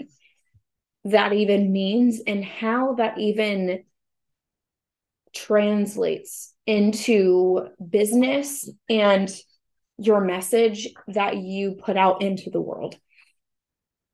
that 1.06 1.34
even 1.34 1.72
means 1.72 2.22
and 2.26 2.44
how 2.44 2.94
that 2.94 3.18
even 3.18 3.84
translates 5.34 6.54
into 6.66 7.68
business 7.90 8.70
and 8.90 9.30
your 9.98 10.22
message 10.22 10.90
that 11.08 11.38
you 11.38 11.74
put 11.74 11.98
out 11.98 12.22
into 12.22 12.50
the 12.50 12.62
world. 12.62 12.98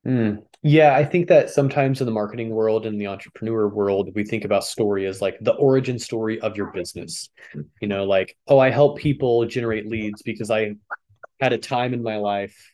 Mm. 0.06 0.43
Yeah, 0.62 0.95
I 0.95 1.06
think 1.06 1.28
that 1.30 1.49
sometimes 1.49 2.02
in 2.02 2.06
the 2.06 2.12
marketing 2.12 2.49
world 2.49 2.86
and 2.86 2.99
the 2.99 3.08
entrepreneur 3.08 3.67
world, 3.67 4.10
we 4.13 4.25
think 4.25 4.43
about 4.43 4.65
story 4.65 5.06
as 5.06 5.21
like 5.21 5.38
the 5.39 5.54
origin 5.54 5.97
story 5.99 6.39
of 6.41 6.58
your 6.58 6.71
business. 6.71 7.30
You 7.82 7.88
know, 7.88 8.04
like, 8.04 8.36
oh, 8.47 8.60
I 8.60 8.69
help 8.69 8.97
people 8.97 9.45
generate 9.45 9.88
leads 9.88 10.21
because 10.21 10.52
I 10.52 10.75
had 11.39 11.54
a 11.54 11.58
time 11.58 11.93
in 11.93 12.04
my 12.04 12.17
life 12.17 12.73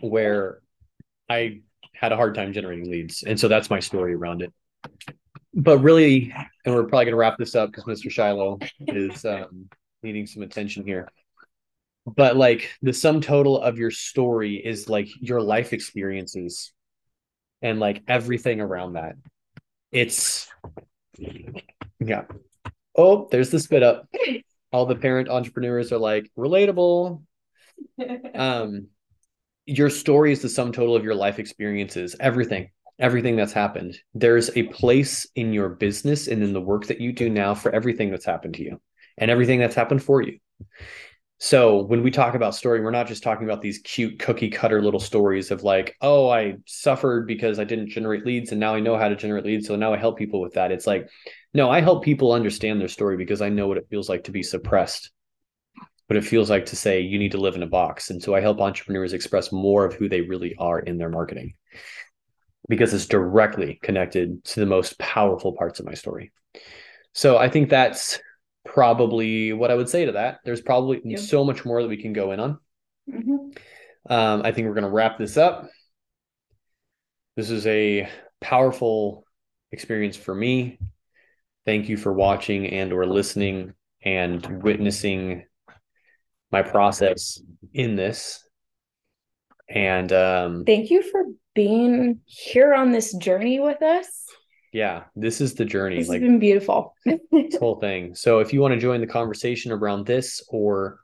where 0.00 0.60
I 1.30 1.62
had 1.98 2.12
a 2.12 2.16
hard 2.16 2.34
time 2.34 2.52
generating 2.52 2.90
leads. 2.90 3.22
And 3.24 3.38
so 3.38 3.48
that's 3.48 3.70
my 3.70 3.80
story 3.80 4.14
around 4.14 4.42
it. 4.42 4.52
But 5.54 5.78
really, 5.78 6.32
and 6.64 6.74
we're 6.74 6.84
probably 6.84 7.06
going 7.06 7.12
to 7.12 7.16
wrap 7.16 7.38
this 7.38 7.54
up 7.54 7.70
because 7.70 7.84
Mr. 7.84 8.10
Shiloh 8.10 8.58
is 8.80 9.24
um, 9.24 9.68
needing 10.02 10.26
some 10.26 10.42
attention 10.42 10.86
here. 10.86 11.08
But 12.06 12.36
like 12.36 12.70
the 12.82 12.92
sum 12.92 13.20
total 13.20 13.60
of 13.60 13.78
your 13.78 13.90
story 13.90 14.54
is 14.56 14.88
like 14.88 15.08
your 15.20 15.42
life 15.42 15.72
experiences 15.72 16.72
and 17.60 17.80
like 17.80 18.02
everything 18.06 18.60
around 18.60 18.92
that. 18.92 19.16
It's, 19.90 20.48
yeah. 21.98 22.24
Oh, 22.94 23.28
there's 23.30 23.50
the 23.50 23.58
spit 23.58 23.82
up. 23.82 24.08
All 24.70 24.86
the 24.86 24.94
parent 24.94 25.28
entrepreneurs 25.28 25.92
are 25.92 25.98
like 25.98 26.30
relatable. 26.38 27.22
Um, 28.34 28.88
your 29.68 29.90
story 29.90 30.32
is 30.32 30.40
the 30.40 30.48
sum 30.48 30.72
total 30.72 30.96
of 30.96 31.04
your 31.04 31.14
life 31.14 31.38
experiences, 31.38 32.16
everything, 32.18 32.70
everything 32.98 33.36
that's 33.36 33.52
happened. 33.52 33.98
There's 34.14 34.56
a 34.56 34.64
place 34.64 35.26
in 35.34 35.52
your 35.52 35.68
business 35.68 36.26
and 36.26 36.42
in 36.42 36.54
the 36.54 36.60
work 36.60 36.86
that 36.86 37.00
you 37.00 37.12
do 37.12 37.28
now 37.28 37.54
for 37.54 37.70
everything 37.70 38.10
that's 38.10 38.24
happened 38.24 38.54
to 38.54 38.62
you 38.62 38.80
and 39.18 39.30
everything 39.30 39.60
that's 39.60 39.74
happened 39.74 40.02
for 40.02 40.22
you. 40.22 40.38
So 41.40 41.82
when 41.82 42.02
we 42.02 42.10
talk 42.10 42.34
about 42.34 42.54
story, 42.54 42.80
we're 42.80 42.90
not 42.90 43.06
just 43.06 43.22
talking 43.22 43.44
about 43.44 43.60
these 43.60 43.78
cute 43.84 44.18
cookie 44.18 44.48
cutter 44.48 44.82
little 44.82 44.98
stories 44.98 45.50
of 45.50 45.62
like, 45.62 45.96
oh, 46.00 46.30
I 46.30 46.56
suffered 46.66 47.26
because 47.26 47.60
I 47.60 47.64
didn't 47.64 47.90
generate 47.90 48.24
leads 48.24 48.50
and 48.50 48.58
now 48.58 48.74
I 48.74 48.80
know 48.80 48.96
how 48.96 49.08
to 49.08 49.16
generate 49.16 49.44
leads. 49.44 49.68
So 49.68 49.76
now 49.76 49.92
I 49.92 49.98
help 49.98 50.18
people 50.18 50.40
with 50.40 50.54
that. 50.54 50.72
It's 50.72 50.86
like, 50.86 51.08
no, 51.52 51.70
I 51.70 51.80
help 51.80 52.02
people 52.02 52.32
understand 52.32 52.80
their 52.80 52.88
story 52.88 53.18
because 53.18 53.42
I 53.42 53.50
know 53.50 53.68
what 53.68 53.76
it 53.76 53.86
feels 53.90 54.08
like 54.08 54.24
to 54.24 54.32
be 54.32 54.42
suppressed, 54.42 55.10
what 56.08 56.16
it 56.16 56.24
feels 56.24 56.48
like 56.48 56.66
to 56.66 56.76
say 56.76 57.00
you 57.00 57.18
need 57.18 57.32
to 57.32 57.40
live 57.40 57.54
in 57.54 57.62
a 57.62 57.66
box. 57.66 58.10
And 58.10 58.22
so 58.22 58.34
I 58.34 58.40
help 58.40 58.60
entrepreneurs 58.60 59.12
express 59.12 59.52
more 59.52 59.84
of 59.84 59.94
who 59.94 60.08
they 60.08 60.22
really 60.22 60.54
are 60.58 60.80
in 60.80 60.96
their 60.96 61.10
marketing 61.10 61.54
because 62.68 62.94
it's 62.94 63.06
directly 63.06 63.78
connected 63.82 64.42
to 64.44 64.60
the 64.60 64.66
most 64.66 64.98
powerful 64.98 65.52
parts 65.52 65.80
of 65.80 65.86
my 65.86 65.94
story. 65.94 66.32
So 67.12 67.36
I 67.36 67.50
think 67.50 67.68
that's 67.68 68.18
probably 68.64 69.52
what 69.52 69.70
I 69.70 69.74
would 69.74 69.88
say 69.88 70.06
to 70.06 70.12
that. 70.12 70.40
There's 70.44 70.62
probably 70.62 71.02
yep. 71.04 71.20
so 71.20 71.44
much 71.44 71.66
more 71.66 71.82
that 71.82 71.88
we 71.88 72.00
can 72.00 72.14
go 72.14 72.32
in 72.32 72.40
on. 72.40 72.58
Mm-hmm. 73.10 73.50
Um, 74.10 74.42
I 74.44 74.52
think 74.52 74.66
we're 74.66 74.74
going 74.74 74.84
to 74.84 74.90
wrap 74.90 75.18
this 75.18 75.36
up. 75.36 75.68
This 77.36 77.50
is 77.50 77.66
a 77.66 78.08
powerful 78.40 79.24
experience 79.72 80.16
for 80.16 80.34
me. 80.34 80.78
Thank 81.66 81.90
you 81.90 81.98
for 81.98 82.14
watching 82.14 82.66
and 82.66 82.94
or 82.94 83.04
listening 83.04 83.74
and 84.02 84.62
witnessing 84.62 85.44
my 86.50 86.62
process 86.62 87.40
in 87.72 87.96
this. 87.96 88.42
And 89.68 90.12
um, 90.12 90.64
thank 90.64 90.90
you 90.90 91.02
for 91.02 91.24
being 91.54 92.20
here 92.24 92.74
on 92.74 92.92
this 92.92 93.14
journey 93.16 93.60
with 93.60 93.82
us. 93.82 94.24
Yeah 94.72 95.04
this 95.16 95.40
is 95.40 95.54
the 95.54 95.64
journey 95.64 95.96
this 95.96 96.08
like 96.08 96.20
has 96.20 96.28
been 96.28 96.38
beautiful. 96.38 96.94
this 97.04 97.56
whole 97.58 97.80
thing. 97.80 98.14
So 98.14 98.40
if 98.40 98.52
you 98.52 98.60
want 98.60 98.74
to 98.74 98.80
join 98.80 99.00
the 99.00 99.06
conversation 99.06 99.72
around 99.72 100.06
this 100.06 100.42
or 100.48 101.00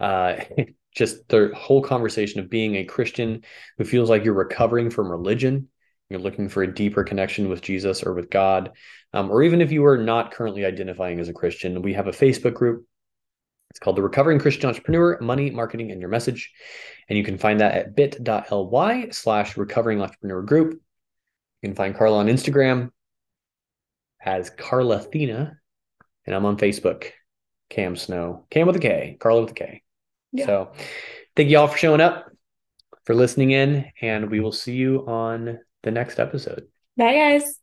uh 0.00 0.36
just 0.94 1.28
the 1.28 1.52
whole 1.54 1.82
conversation 1.82 2.40
of 2.40 2.50
being 2.50 2.76
a 2.76 2.84
christian 2.84 3.42
who 3.76 3.84
feels 3.84 4.10
like 4.10 4.24
you're 4.24 4.34
recovering 4.34 4.90
from 4.90 5.08
religion 5.08 5.68
you're 6.08 6.20
looking 6.20 6.48
for 6.48 6.62
a 6.62 6.74
deeper 6.74 7.04
connection 7.04 7.48
with 7.48 7.62
jesus 7.62 8.02
or 8.02 8.14
with 8.14 8.30
god 8.30 8.72
um, 9.12 9.30
or 9.30 9.42
even 9.42 9.60
if 9.60 9.70
you 9.70 9.84
are 9.84 9.98
not 9.98 10.32
currently 10.32 10.64
identifying 10.64 11.20
as 11.20 11.28
a 11.28 11.32
christian 11.32 11.82
we 11.82 11.92
have 11.92 12.08
a 12.08 12.12
facebook 12.12 12.54
group 12.54 12.86
it's 13.70 13.78
called 13.78 13.96
the 13.96 14.02
recovering 14.02 14.38
christian 14.38 14.68
entrepreneur 14.68 15.18
money 15.20 15.50
marketing 15.50 15.90
and 15.90 16.00
your 16.00 16.10
message 16.10 16.52
and 17.08 17.16
you 17.16 17.24
can 17.24 17.38
find 17.38 17.60
that 17.60 17.74
at 17.74 17.96
bit.ly 17.96 19.08
slash 19.10 19.56
recovering 19.56 20.00
entrepreneur 20.00 20.42
group 20.42 20.80
you 21.62 21.68
can 21.68 21.76
find 21.76 21.94
Karla 21.94 22.18
on 22.18 22.26
Instagram 22.26 22.90
as 24.24 24.50
Karla 24.50 24.96
Athena, 24.98 25.58
and 26.26 26.34
I'm 26.34 26.46
on 26.46 26.56
Facebook, 26.56 27.06
Kam 27.68 27.96
Snow, 27.96 28.46
Kam 28.50 28.66
with 28.66 28.76
a 28.76 28.80
K, 28.80 29.16
Karla 29.18 29.42
with 29.42 29.50
a 29.50 29.54
K. 29.54 29.82
Yeah. 30.32 30.46
So 30.46 30.72
thank 31.34 31.48
you 31.50 31.58
all 31.58 31.68
for 31.68 31.78
showing 31.78 32.00
up, 32.00 32.30
for 33.04 33.14
listening 33.14 33.50
in, 33.50 33.86
and 34.00 34.30
we 34.30 34.40
will 34.40 34.52
see 34.52 34.74
you 34.74 35.06
on 35.06 35.58
the 35.82 35.90
next 35.90 36.20
episode. 36.20 36.68
Bye, 36.96 37.14
guys. 37.14 37.58